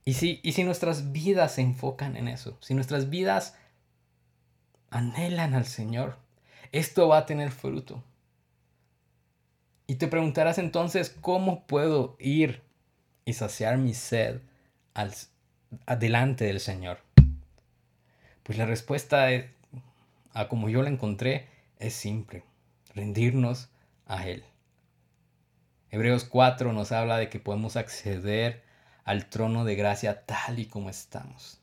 Y 0.05 0.13
si, 0.13 0.39
y 0.43 0.53
si 0.53 0.63
nuestras 0.63 1.11
vidas 1.11 1.53
se 1.53 1.61
enfocan 1.61 2.17
en 2.17 2.27
eso, 2.27 2.57
si 2.61 2.73
nuestras 2.73 3.09
vidas 3.09 3.55
anhelan 4.93 5.55
al 5.55 5.65
Señor, 5.65 6.17
esto 6.71 7.07
va 7.07 7.17
a 7.19 7.25
tener 7.25 7.51
fruto. 7.51 8.03
Y 9.87 9.95
te 9.95 10.07
preguntarás 10.07 10.59
entonces, 10.59 11.09
¿cómo 11.09 11.65
puedo 11.65 12.15
ir 12.19 12.61
y 13.25 13.33
saciar 13.33 13.77
mi 13.77 13.93
sed 13.93 14.41
al, 14.93 15.13
adelante 15.87 16.45
del 16.45 16.59
Señor? 16.59 16.99
Pues 18.43 18.57
la 18.57 18.65
respuesta 18.65 19.27
a 20.33 20.47
como 20.47 20.69
yo 20.69 20.83
la 20.83 20.89
encontré 20.89 21.47
es 21.79 21.93
simple, 21.93 22.43
rendirnos 22.93 23.69
a 24.05 24.27
Él. 24.27 24.43
Hebreos 25.89 26.23
4 26.23 26.71
nos 26.71 26.91
habla 26.91 27.17
de 27.17 27.29
que 27.29 27.39
podemos 27.39 27.77
acceder 27.77 28.63
al 29.05 29.25
trono 29.27 29.65
de 29.65 29.75
gracia 29.75 30.25
tal 30.25 30.59
y 30.59 30.65
como 30.65 30.89
estamos. 30.89 31.62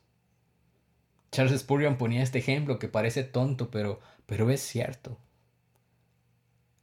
Charles 1.31 1.61
Spurgeon 1.61 1.97
ponía 1.97 2.23
este 2.23 2.39
ejemplo 2.39 2.79
que 2.79 2.87
parece 2.87 3.23
tonto, 3.23 3.71
pero, 3.71 3.99
pero 4.25 4.49
es 4.49 4.61
cierto. 4.61 5.17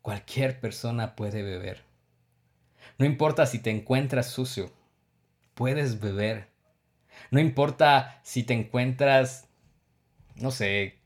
Cualquier 0.02 0.60
persona 0.60 1.16
puede 1.16 1.42
beber. 1.42 1.84
No 2.96 3.04
importa 3.04 3.46
si 3.46 3.58
te 3.58 3.70
encuentras 3.70 4.26
sucio, 4.26 4.72
puedes 5.54 6.00
beber. 6.00 6.48
No 7.30 7.40
importa 7.40 8.20
si 8.22 8.42
te 8.42 8.54
encuentras, 8.54 9.48
no 10.36 10.50
sé, 10.50 10.98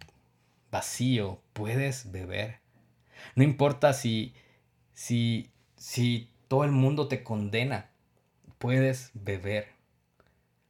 vacío, 0.71 1.41
puedes 1.53 2.13
beber. 2.13 2.61
No 3.35 3.43
importa 3.43 3.93
si 3.93 4.35
si, 5.03 5.51
si 5.77 6.31
todo 6.49 6.65
el 6.65 6.71
mundo 6.71 7.09
te 7.09 7.23
condena, 7.23 7.91
puedes 8.59 9.11
beber. 9.15 9.72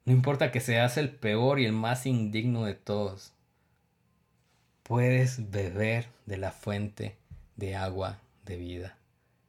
No 0.04 0.12
importa 0.12 0.50
que 0.50 0.60
seas 0.60 0.96
el 0.96 1.10
peor 1.10 1.60
y 1.60 1.66
el 1.66 1.72
más 1.72 2.06
indigno 2.06 2.64
de 2.64 2.74
todos. 2.74 3.32
Puedes 4.82 5.50
beber 5.50 6.08
de 6.26 6.38
la 6.38 6.50
fuente 6.50 7.16
de 7.56 7.76
agua 7.76 8.18
de 8.44 8.56
vida. 8.56 8.98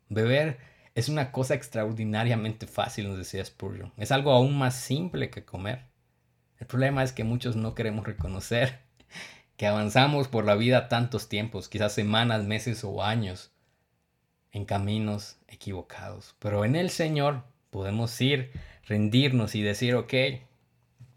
Beber 0.09 0.59
es 0.95 1.09
una 1.09 1.31
cosa 1.31 1.55
extraordinariamente 1.55 2.67
fácil, 2.67 3.07
nos 3.07 3.17
decía 3.17 3.43
Spurgeon. 3.43 3.91
Es 3.97 4.11
algo 4.11 4.31
aún 4.31 4.57
más 4.57 4.75
simple 4.75 5.31
que 5.31 5.43
comer. 5.43 5.85
El 6.59 6.67
problema 6.67 7.03
es 7.03 7.11
que 7.11 7.23
muchos 7.23 7.55
no 7.55 7.73
queremos 7.73 8.05
reconocer 8.05 8.79
que 9.57 9.65
avanzamos 9.65 10.27
por 10.27 10.45
la 10.45 10.55
vida 10.55 10.87
tantos 10.87 11.29
tiempos, 11.29 11.67
quizás 11.67 11.93
semanas, 11.93 12.43
meses 12.43 12.83
o 12.83 13.03
años, 13.03 13.51
en 14.51 14.65
caminos 14.65 15.37
equivocados. 15.47 16.35
Pero 16.37 16.63
en 16.63 16.75
el 16.75 16.91
Señor 16.91 17.43
podemos 17.71 18.21
ir, 18.21 18.51
rendirnos 18.87 19.55
y 19.55 19.61
decir, 19.61 19.95
ok, 19.95 20.13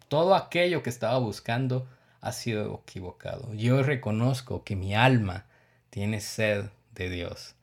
todo 0.08 0.34
aquello 0.34 0.82
que 0.82 0.90
estaba 0.90 1.18
buscando 1.18 1.88
ha 2.20 2.32
sido 2.32 2.82
equivocado. 2.86 3.52
Yo 3.54 3.82
reconozco 3.82 4.64
que 4.64 4.76
mi 4.76 4.94
alma 4.94 5.46
tiene 5.90 6.20
sed 6.20 6.66
de 6.94 7.10
Dios, 7.10 7.54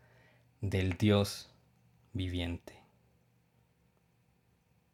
del 0.62 0.98
Dios 0.98 1.50
viviente. 2.14 2.74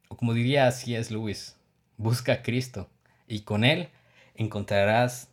O 0.08 0.17
como 0.17 0.34
diría 0.34 0.67
así 0.67 0.95
es 0.95 1.12
Luis, 1.12 1.56
busca 1.98 2.34
a 2.34 2.41
Cristo 2.41 2.89
y 3.28 3.41
con 3.41 3.63
Él 3.63 3.89
encontrarás 4.36 5.30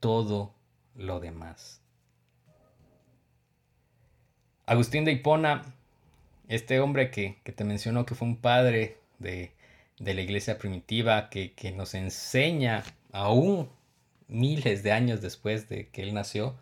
todo 0.00 0.54
lo 0.94 1.20
demás. 1.20 1.80
Agustín 4.64 5.04
de 5.04 5.12
Hipona, 5.12 5.62
este 6.48 6.80
hombre 6.80 7.10
que, 7.10 7.38
te 7.44 7.64
mencionó 7.64 8.06
que 8.06 8.14
fue 8.14 8.26
un 8.26 8.36
padre 8.36 8.98
de, 9.18 9.52
la 9.98 10.20
iglesia 10.20 10.58
primitiva, 10.58 11.30
que, 11.30 11.52
que, 11.54 11.72
nos 11.72 11.94
enseña 11.94 12.84
aún 13.12 13.70
miles 14.28 14.82
de 14.82 14.92
años 14.92 15.20
después 15.20 15.68
de 15.68 15.88
que 15.88 16.02
él 16.02 16.14
nació, 16.14 16.56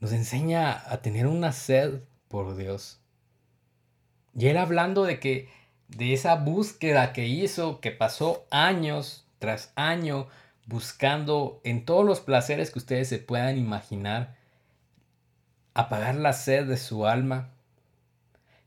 nos 0.00 0.12
enseña 0.12 0.82
a 0.90 1.02
tener 1.02 1.26
una 1.26 1.52
sed 1.52 2.00
por 2.28 2.56
Dios. 2.56 3.00
Y 4.34 4.46
él 4.46 4.56
hablando 4.56 5.04
de 5.04 5.20
que 5.20 5.48
de 5.88 6.12
esa 6.12 6.36
búsqueda 6.36 7.12
que 7.12 7.26
hizo, 7.26 7.80
que 7.80 7.90
pasó 7.90 8.46
años 8.50 9.26
tras 9.38 9.72
año 9.74 10.28
buscando 10.66 11.60
en 11.64 11.84
todos 11.84 12.04
los 12.04 12.20
placeres 12.20 12.70
que 12.70 12.78
ustedes 12.78 13.08
se 13.08 13.18
puedan 13.18 13.58
imaginar, 13.58 14.36
apagar 15.74 16.14
la 16.14 16.32
sed 16.32 16.66
de 16.66 16.76
su 16.76 17.06
alma. 17.06 17.50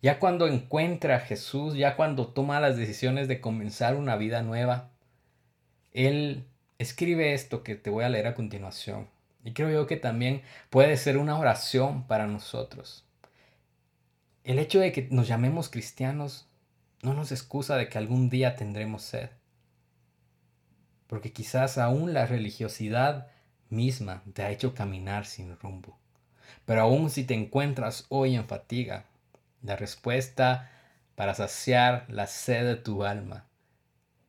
Ya 0.03 0.19
cuando 0.19 0.47
encuentra 0.47 1.15
a 1.15 1.19
Jesús, 1.21 1.75
ya 1.75 1.95
cuando 1.95 2.27
toma 2.27 2.59
las 2.59 2.75
decisiones 2.75 3.29
de 3.29 3.39
comenzar 3.39 3.95
una 3.95 4.17
vida 4.17 4.43
nueva, 4.43 4.91
Él 5.93 6.45
escribe 6.77 7.33
esto 7.33 7.63
que 7.63 7.75
te 7.75 7.89
voy 7.89 8.03
a 8.03 8.09
leer 8.09 8.27
a 8.27 8.35
continuación. 8.35 9.07
Y 9.45 9.53
creo 9.53 9.69
yo 9.71 9.87
que 9.87 9.95
también 9.95 10.41
puede 10.69 10.97
ser 10.97 11.17
una 11.17 11.39
oración 11.39 12.05
para 12.05 12.27
nosotros. 12.27 13.05
El 14.43 14.59
hecho 14.59 14.81
de 14.81 14.91
que 14.91 15.07
nos 15.09 15.29
llamemos 15.29 15.69
cristianos 15.69 16.49
no 17.01 17.13
nos 17.13 17.31
excusa 17.31 17.77
de 17.77 17.87
que 17.87 17.97
algún 17.97 18.29
día 18.29 18.57
tendremos 18.57 19.03
sed. 19.03 19.29
Porque 21.07 21.31
quizás 21.31 21.77
aún 21.77 22.13
la 22.13 22.25
religiosidad 22.25 23.27
misma 23.69 24.21
te 24.33 24.43
ha 24.43 24.51
hecho 24.51 24.75
caminar 24.75 25.25
sin 25.25 25.55
rumbo. 25.55 25.97
Pero 26.65 26.81
aún 26.81 27.09
si 27.09 27.23
te 27.23 27.35
encuentras 27.35 28.05
hoy 28.09 28.35
en 28.35 28.45
fatiga, 28.49 29.05
la 29.63 29.75
respuesta 29.75 30.69
para 31.15 31.33
saciar 31.33 32.05
la 32.09 32.27
sed 32.27 32.65
de 32.65 32.75
tu 32.75 33.03
alma 33.03 33.47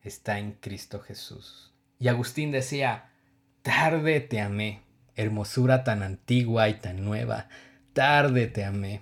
está 0.01 0.39
en 0.39 0.53
Cristo 0.53 0.99
Jesús. 0.99 1.73
Y 1.99 2.07
Agustín 2.07 2.51
decía, 2.51 3.09
tarde 3.61 4.21
te 4.21 4.39
amé, 4.39 4.81
hermosura 5.15 5.83
tan 5.83 6.03
antigua 6.03 6.69
y 6.69 6.75
tan 6.75 7.03
nueva, 7.03 7.49
tarde 7.93 8.47
te 8.47 8.63
amé. 8.63 9.01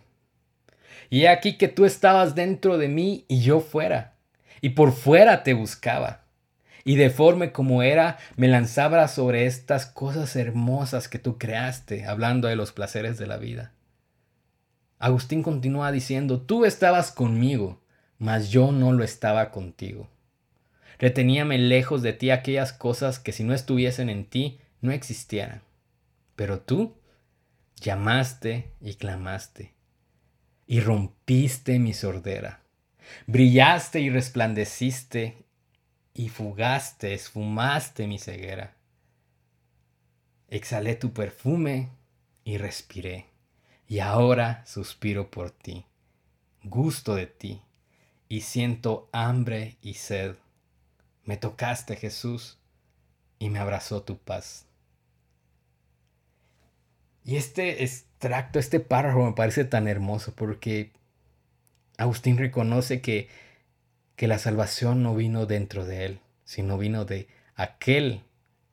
Y 1.10 1.24
he 1.24 1.30
aquí 1.30 1.58
que 1.58 1.68
tú 1.68 1.86
estabas 1.86 2.36
dentro 2.36 2.78
de 2.78 2.88
mí 2.88 3.26
y 3.28 3.42
yo 3.42 3.60
fuera, 3.60 4.16
y 4.62 4.70
por 4.70 4.94
fuera 4.94 5.44
te 5.44 5.54
buscaba. 5.54 6.22
Y 6.86 6.96
deforme 6.96 7.52
como 7.52 7.82
era, 7.82 8.18
me 8.36 8.48
lanzaba 8.48 9.08
sobre 9.08 9.46
estas 9.46 9.86
cosas 9.86 10.36
hermosas 10.36 11.08
que 11.08 11.20
tú 11.20 11.38
creaste, 11.38 12.06
hablando 12.06 12.48
de 12.48 12.56
los 12.56 12.72
placeres 12.72 13.18
de 13.18 13.28
la 13.28 13.38
vida. 13.38 13.74
Agustín 15.04 15.43
continúa 15.43 15.91
diciendo, 15.91 16.39
tú 16.39 16.64
estabas 16.64 17.12
conmigo, 17.12 17.82
mas 18.20 18.51
yo 18.51 18.72
no 18.72 18.93
lo 18.93 19.04
estaba 19.04 19.51
contigo. 19.51 20.08
Reteníame 20.97 21.58
lejos 21.58 22.01
de 22.04 22.14
ti 22.14 22.30
aquellas 22.30 22.72
cosas 22.72 23.20
que 23.20 23.34
si 23.34 23.43
no 23.43 23.54
estuviesen 23.54 24.10
en 24.10 24.24
ti, 24.24 24.62
no 24.80 24.93
existieran. 24.93 25.62
Pero 26.38 26.62
tú 26.62 26.95
llamaste 27.82 28.72
y 28.80 28.93
clamaste, 28.93 29.74
y 30.68 30.80
rompiste 30.80 31.80
mi 31.80 31.93
sordera. 31.93 32.62
Brillaste 33.28 33.99
y 33.99 34.10
resplandeciste, 34.10 35.45
y 36.14 36.30
fugaste, 36.30 37.14
esfumaste 37.14 38.08
mi 38.08 38.20
ceguera. 38.20 38.78
Exhalé 40.47 40.95
tu 40.95 41.12
perfume 41.12 41.89
y 42.45 42.58
respiré, 42.58 43.33
y 43.88 44.00
ahora 44.00 44.66
suspiro 44.66 45.30
por 45.30 45.52
ti, 45.52 45.86
gusto 46.64 47.16
de 47.16 47.28
ti, 47.28 47.62
y 48.30 48.42
siento 48.42 49.10
hambre 49.12 49.78
y 49.82 49.96
sed. 49.96 50.36
Me 51.26 51.38
tocaste, 51.38 51.96
Jesús, 51.96 52.58
y 53.40 53.50
me 53.50 53.60
abrazó 53.60 54.04
tu 54.04 54.18
paz. 54.18 54.66
Y 57.24 57.38
este 57.38 57.84
extracto, 57.84 58.60
este 58.60 58.80
párrafo 58.80 59.24
me 59.24 59.34
parece 59.34 59.64
tan 59.64 59.88
hermoso 59.88 60.34
porque 60.36 60.92
Agustín 61.98 62.38
reconoce 62.38 63.02
que, 63.02 63.30
que 64.16 64.28
la 64.28 64.40
salvación 64.40 65.04
no 65.04 65.16
vino 65.16 65.46
dentro 65.46 65.86
de 65.86 66.06
él, 66.06 66.20
sino 66.44 66.78
vino 66.78 67.06
de 67.06 67.28
aquel 67.56 68.24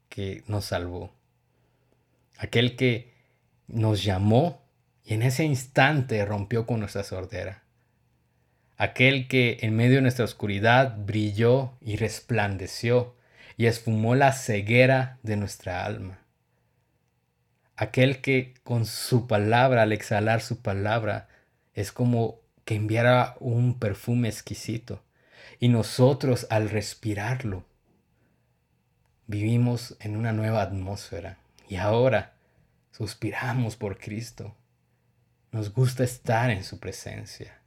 que 0.08 0.42
nos 0.46 0.64
salvó, 0.66 1.12
aquel 2.38 2.76
que 2.76 3.12
nos 3.68 4.02
llamó 4.02 4.59
y 5.10 5.14
en 5.14 5.22
ese 5.22 5.44
instante 5.44 6.24
rompió 6.24 6.64
con 6.64 6.80
nuestra 6.80 7.02
sordera, 7.02 7.64
aquel 8.78 9.28
que 9.28 9.58
en 9.60 9.76
medio 9.76 9.96
de 9.96 10.02
nuestra 10.02 10.24
oscuridad 10.24 10.96
brilló 10.96 11.72
y 11.82 11.96
resplandeció 11.96 13.14
y 13.58 13.66
esfumó 13.66 14.14
la 14.14 14.32
ceguera 14.32 15.18
de 15.22 15.36
nuestra 15.36 15.84
alma 15.84 16.20
aquel 17.80 18.20
que 18.20 18.52
con 18.62 18.84
su 18.84 19.26
palabra, 19.26 19.82
al 19.82 19.92
exhalar 19.92 20.42
su 20.42 20.60
palabra, 20.60 21.28
es 21.72 21.92
como 21.92 22.40
que 22.66 22.74
enviara 22.74 23.36
un 23.40 23.78
perfume 23.78 24.28
exquisito. 24.28 25.02
Y 25.58 25.68
nosotros 25.68 26.46
al 26.50 26.68
respirarlo, 26.68 27.64
vivimos 29.26 29.96
en 30.00 30.18
una 30.18 30.32
nueva 30.32 30.60
atmósfera. 30.60 31.38
Y 31.70 31.76
ahora 31.76 32.34
suspiramos 32.90 33.76
por 33.76 33.98
Cristo. 33.98 34.54
Nos 35.52 35.72
gusta 35.72 36.04
estar 36.04 36.50
en 36.50 36.64
su 36.64 36.78
presencia. 36.78 37.60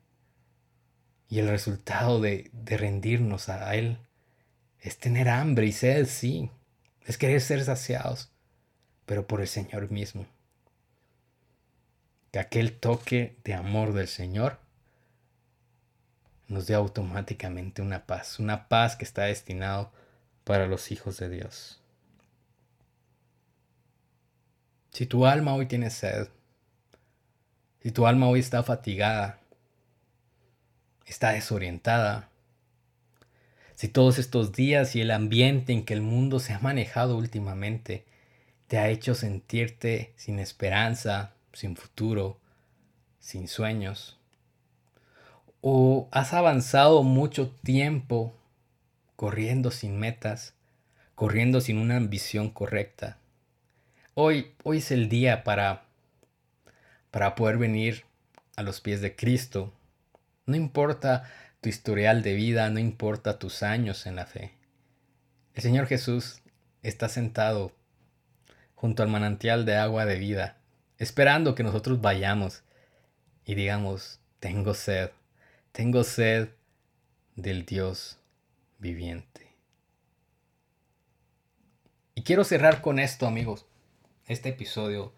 Y 1.30 1.40
el 1.40 1.50
resultado 1.50 2.22
de, 2.22 2.50
de 2.54 2.78
rendirnos 2.78 3.50
a 3.50 3.76
Él 3.76 3.98
es 4.80 4.98
tener 4.98 5.30
hambre 5.30 5.66
y 5.66 5.72
sed, 5.72 6.06
sí. 6.06 6.50
Es 7.06 7.18
querer 7.18 7.42
ser 7.42 7.64
saciados 7.64 8.34
pero 9.06 9.28
por 9.28 9.42
el 9.42 9.48
Señor 9.48 9.92
mismo. 9.92 10.26
Que 12.32 12.40
aquel 12.40 12.78
toque 12.80 13.38
de 13.44 13.54
amor 13.54 13.94
del 13.94 14.08
Señor 14.08 14.60
nos 16.48 16.68
dé 16.68 16.74
automáticamente 16.74 17.82
una 17.82 18.06
paz, 18.06 18.40
una 18.40 18.68
paz 18.68 18.96
que 18.96 19.06
está 19.06 19.24
destinado 19.24 19.92
para 20.44 20.68
los 20.68 20.92
hijos 20.92 21.18
de 21.18 21.30
Dios. 21.30 21.80
Si 24.92 25.06
tu 25.06 25.26
alma 25.26 25.56
hoy 25.56 25.66
tiene 25.66 25.90
sed, 25.90 26.28
si 27.84 27.92
tu 27.92 28.08
alma 28.08 28.30
hoy 28.30 28.40
está 28.40 28.64
fatigada, 28.64 29.40
está 31.06 31.32
desorientada, 31.32 32.30
si 33.76 33.90
todos 33.90 34.20
estos 34.20 34.54
días 34.54 34.96
y 34.96 35.02
el 35.02 35.12
ambiente 35.12 35.74
en 35.74 35.84
que 35.84 35.94
el 35.94 36.02
mundo 36.02 36.40
se 36.40 36.54
ha 36.54 36.60
manejado 36.60 37.18
últimamente 37.18 38.06
te 38.68 38.78
ha 38.78 38.88
hecho 38.88 39.14
sentirte 39.14 40.14
sin 40.16 40.40
esperanza, 40.40 41.34
sin 41.52 41.76
futuro, 41.76 42.40
sin 43.20 43.48
sueños. 43.50 44.18
O 45.60 46.08
has 46.12 46.34
avanzado 46.34 47.04
mucho 47.04 47.52
tiempo 47.64 48.34
corriendo 49.16 49.70
sin 49.70 50.00
metas, 50.00 50.54
corriendo 51.16 51.62
sin 51.62 51.78
una 51.78 51.98
ambición 51.98 52.50
correcta. 52.50 53.18
Hoy, 54.14 54.54
hoy 54.64 54.78
es 54.78 54.92
el 54.92 55.10
día 55.10 55.44
para, 55.44 55.84
para 57.14 57.36
poder 57.36 57.60
venir 57.60 58.06
a 58.56 58.64
los 58.64 58.82
pies 58.82 59.00
de 59.00 59.16
Cristo. 59.16 59.72
No 60.48 60.56
importa 60.56 61.32
tu 61.62 61.70
historial 61.70 62.24
de 62.24 62.34
vida, 62.34 62.68
no 62.72 62.80
importa 62.80 63.38
tus 63.38 63.62
años 63.62 64.08
en 64.08 64.16
la 64.16 64.26
fe. 64.26 64.56
El 65.54 65.62
Señor 65.62 65.86
Jesús 65.86 66.42
está 66.82 67.10
sentado 67.10 67.72
junto 68.74 69.04
al 69.04 69.10
manantial 69.10 69.64
de 69.64 69.76
agua 69.76 70.08
de 70.08 70.18
vida, 70.18 70.58
esperando 70.98 71.54
que 71.54 71.62
nosotros 71.62 72.02
vayamos 72.02 72.64
y 73.46 73.54
digamos, 73.54 74.20
tengo 74.40 74.74
sed, 74.74 75.12
tengo 75.72 76.04
sed 76.04 76.50
del 77.36 77.64
Dios 77.68 78.18
viviente. 78.80 79.54
Y 82.16 82.24
quiero 82.24 82.44
cerrar 82.44 82.82
con 82.82 82.98
esto, 82.98 83.28
amigos, 83.28 83.68
este 84.26 84.50
episodio 84.50 85.14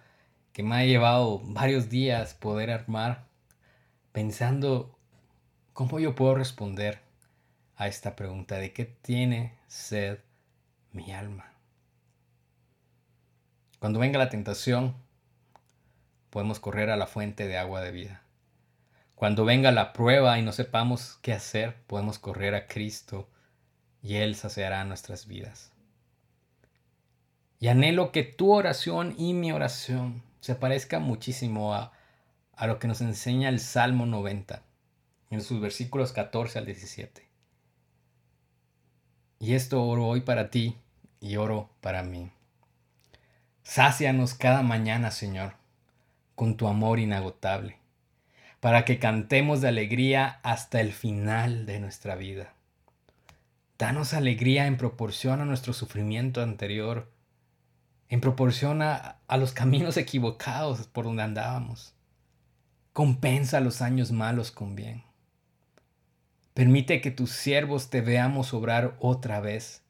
que 0.55 0.63
me 0.63 0.75
ha 0.77 0.85
llevado 0.85 1.41
varios 1.43 1.89
días 1.89 2.33
poder 2.33 2.71
armar 2.71 3.27
pensando 4.13 4.97
cómo 5.73 5.99
yo 5.99 6.15
puedo 6.15 6.33
responder 6.33 7.01
a 7.75 7.89
esta 7.89 8.15
pregunta 8.15 8.55
de 8.55 8.71
qué 8.71 8.85
tiene 8.85 9.59
sed 9.67 10.19
mi 10.93 11.11
alma. 11.11 11.51
Cuando 13.79 13.99
venga 13.99 14.17
la 14.17 14.29
tentación, 14.29 14.95
podemos 16.29 16.61
correr 16.61 16.89
a 16.89 16.95
la 16.95 17.07
fuente 17.07 17.47
de 17.47 17.57
agua 17.57 17.81
de 17.81 17.91
vida. 17.91 18.21
Cuando 19.13 19.43
venga 19.43 19.73
la 19.73 19.91
prueba 19.91 20.39
y 20.39 20.41
no 20.41 20.53
sepamos 20.53 21.19
qué 21.21 21.33
hacer, 21.33 21.75
podemos 21.85 22.17
correr 22.17 22.55
a 22.55 22.67
Cristo 22.67 23.27
y 24.01 24.15
Él 24.15 24.35
saciará 24.35 24.85
nuestras 24.85 25.27
vidas. 25.27 25.73
Y 27.59 27.67
anhelo 27.67 28.13
que 28.13 28.23
tu 28.23 28.53
oración 28.53 29.15
y 29.17 29.33
mi 29.33 29.51
oración 29.51 30.23
se 30.45 30.53
parezca 30.53 30.99
muchísimo 30.99 31.73
a, 31.73 31.91
a 32.55 32.67
lo 32.67 32.77
que 32.77 32.87
nos 32.87 33.01
enseña 33.01 33.49
el 33.49 33.59
Salmo 33.59 34.05
90, 34.05 34.61
en 35.31 35.41
sus 35.41 35.59
versículos 35.59 36.11
14 36.11 36.59
al 36.59 36.67
17. 36.67 37.27
Y 39.39 39.55
esto 39.55 39.83
oro 39.83 40.05
hoy 40.05 40.21
para 40.21 40.51
ti 40.51 40.77
y 41.19 41.37
oro 41.37 41.71
para 41.81 42.03
mí. 42.03 42.31
Sácianos 43.63 44.35
cada 44.35 44.61
mañana, 44.61 45.09
Señor, 45.09 45.55
con 46.35 46.57
tu 46.57 46.67
amor 46.67 46.99
inagotable, 46.99 47.79
para 48.59 48.85
que 48.85 48.99
cantemos 48.99 49.61
de 49.61 49.69
alegría 49.69 50.41
hasta 50.43 50.79
el 50.79 50.93
final 50.93 51.65
de 51.65 51.79
nuestra 51.79 52.13
vida. 52.13 52.53
Danos 53.79 54.13
alegría 54.13 54.67
en 54.67 54.77
proporción 54.77 55.41
a 55.41 55.45
nuestro 55.45 55.73
sufrimiento 55.73 56.43
anterior, 56.43 57.11
en 58.09 58.21
proporción 58.21 58.81
a, 58.81 59.19
los 59.37 59.51
caminos 59.51 59.97
equivocados 59.97 60.87
por 60.87 61.05
donde 61.05 61.23
andábamos. 61.23 61.93
Compensa 62.93 63.59
los 63.59 63.81
años 63.81 64.11
malos 64.11 64.51
con 64.51 64.75
bien. 64.75 65.03
Permite 66.53 67.01
que 67.01 67.11
tus 67.11 67.31
siervos 67.31 67.89
te 67.89 68.01
veamos 68.01 68.53
obrar 68.53 68.95
otra 68.99 69.41
vez 69.41 69.81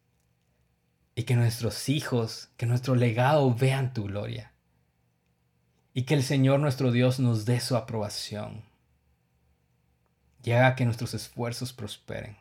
y 1.14 1.24
que 1.24 1.36
nuestros 1.36 1.90
hijos, 1.90 2.50
que 2.58 2.66
nuestro 2.66 2.96
legado 2.96 3.54
vean 3.54 3.94
tu 3.94 4.06
gloria. 4.06 4.52
Y 5.94 6.04
que 6.04 6.16
el 6.16 6.24
Señor 6.24 6.60
nuestro 6.60 6.92
Dios 6.92 7.20
nos 7.20 7.46
dé 7.46 7.60
su 7.60 7.76
aprobación 7.76 8.64
y 10.46 10.52
haga 10.52 10.76
que 10.76 10.86
nuestros 10.86 11.14
esfuerzos 11.14 11.74
prosperen. 11.74 12.38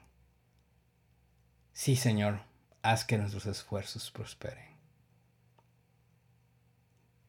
Sí, 1.72 1.96
Señor, 1.96 2.40
haz 2.82 3.04
que 3.04 3.16
nuestros 3.16 3.46
esfuerzos 3.46 4.10
prosperen. 4.10 4.73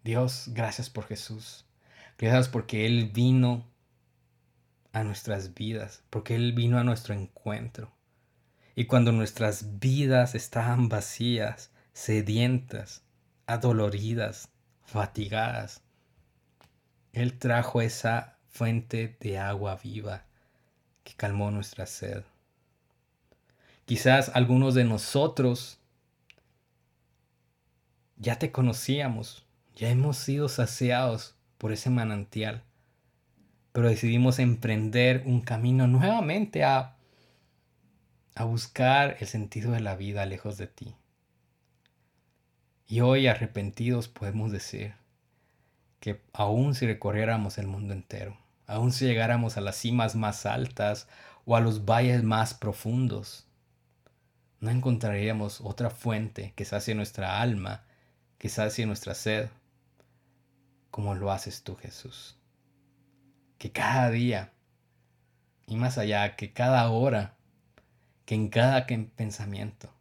Dios, 0.05 0.49
gracias 0.53 0.91
por 0.91 1.07
Jesús. 1.07 1.65
Gracias 2.19 2.47
porque 2.47 2.85
Él 2.85 3.09
vino 3.11 3.65
a 4.93 5.03
nuestras 5.03 5.55
vidas, 5.55 6.03
porque 6.11 6.35
Él 6.35 6.53
vino 6.53 6.77
a 6.77 6.83
nuestro 6.83 7.15
encuentro. 7.15 7.91
Y 8.75 8.85
cuando 8.85 9.11
nuestras 9.11 9.79
vidas 9.79 10.35
estaban 10.35 10.89
vacías, 10.89 11.71
sedientas, 11.93 13.01
adoloridas, 13.47 14.49
fatigadas, 14.83 15.81
Él 17.11 17.39
trajo 17.39 17.81
esa 17.81 18.37
fuente 18.47 19.17
de 19.19 19.39
agua 19.39 19.75
viva 19.83 20.27
que 21.03 21.15
calmó 21.15 21.49
nuestra 21.49 21.87
sed. 21.87 22.23
Quizás 23.85 24.29
algunos 24.35 24.75
de 24.75 24.83
nosotros 24.83 25.79
ya 28.17 28.37
te 28.37 28.51
conocíamos, 28.51 29.44
ya 29.75 29.89
hemos 29.89 30.17
sido 30.17 30.47
saciados 30.47 31.35
por 31.57 31.73
ese 31.73 31.89
manantial, 31.89 32.63
pero 33.73 33.89
decidimos 33.89 34.39
emprender 34.39 35.23
un 35.25 35.41
camino 35.41 35.85
nuevamente 35.85 36.63
a, 36.63 36.95
a 38.35 38.43
buscar 38.45 39.17
el 39.19 39.27
sentido 39.27 39.71
de 39.71 39.81
la 39.81 39.95
vida 39.95 40.25
lejos 40.25 40.57
de 40.57 40.67
ti. 40.67 40.95
Y 42.87 43.01
hoy 43.01 43.27
arrepentidos 43.27 44.07
podemos 44.07 44.51
decir 44.51 44.93
que 45.99 46.21
aun 46.33 46.75
si 46.75 46.85
recorriéramos 46.85 47.57
el 47.57 47.67
mundo 47.67 47.93
entero, 47.93 48.37
aun 48.67 48.91
si 48.91 49.05
llegáramos 49.05 49.57
a 49.57 49.61
las 49.61 49.75
cimas 49.75 50.15
más 50.15 50.45
altas 50.45 51.07
o 51.45 51.55
a 51.55 51.59
los 51.59 51.83
valles 51.83 52.23
más 52.23 52.53
profundos, 52.53 53.45
no 54.61 54.69
encontraríamos 54.71 55.61
otra 55.61 55.89
fuente 55.89 56.53
que 56.55 56.63
sacie 56.63 56.95
nuestra 56.95 57.41
alma, 57.41 57.83
que 58.37 58.49
sacie 58.49 58.85
nuestra 58.85 59.15
sed, 59.15 59.49
como 60.95 61.13
lo 61.13 61.29
haces 61.29 61.61
tú, 61.61 61.75
Jesús. 61.75 62.37
Que 63.57 63.73
cada 63.73 64.09
día, 64.11 64.53
y 65.67 65.75
más 65.75 65.97
allá, 65.97 66.37
que 66.37 66.53
cada 66.53 66.89
hora, 66.89 67.35
que 68.23 68.33
en 68.33 68.47
cada 68.47 68.87
pensamiento 68.87 69.93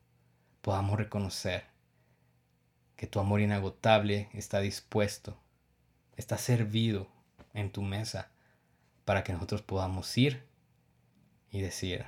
podamos 0.60 0.96
reconocer 0.96 1.64
que 2.94 3.08
tu 3.08 3.18
amor 3.18 3.40
inagotable 3.40 4.28
está 4.34 4.60
dispuesto, 4.60 5.36
está 6.14 6.38
servido 6.38 7.08
en 7.54 7.72
tu 7.72 7.82
mesa 7.82 8.30
para 9.04 9.24
que 9.24 9.32
nosotros 9.32 9.62
podamos 9.62 10.16
ir 10.16 10.46
y 11.50 11.60
decir, 11.60 12.06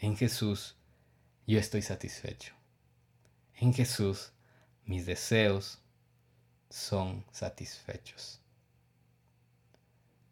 en 0.00 0.16
Jesús 0.16 0.76
yo 1.46 1.60
estoy 1.60 1.82
satisfecho. 1.82 2.54
En 3.54 3.72
Jesús 3.72 4.32
mis 4.84 5.06
deseos 5.06 5.80
son 6.70 7.24
satisfechos. 7.30 8.40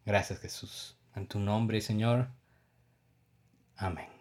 Gracias 0.05 0.41
Jesús. 0.41 0.97
En 1.15 1.27
tu 1.27 1.39
nombre, 1.39 1.81
Señor. 1.81 2.29
Amén. 3.77 4.14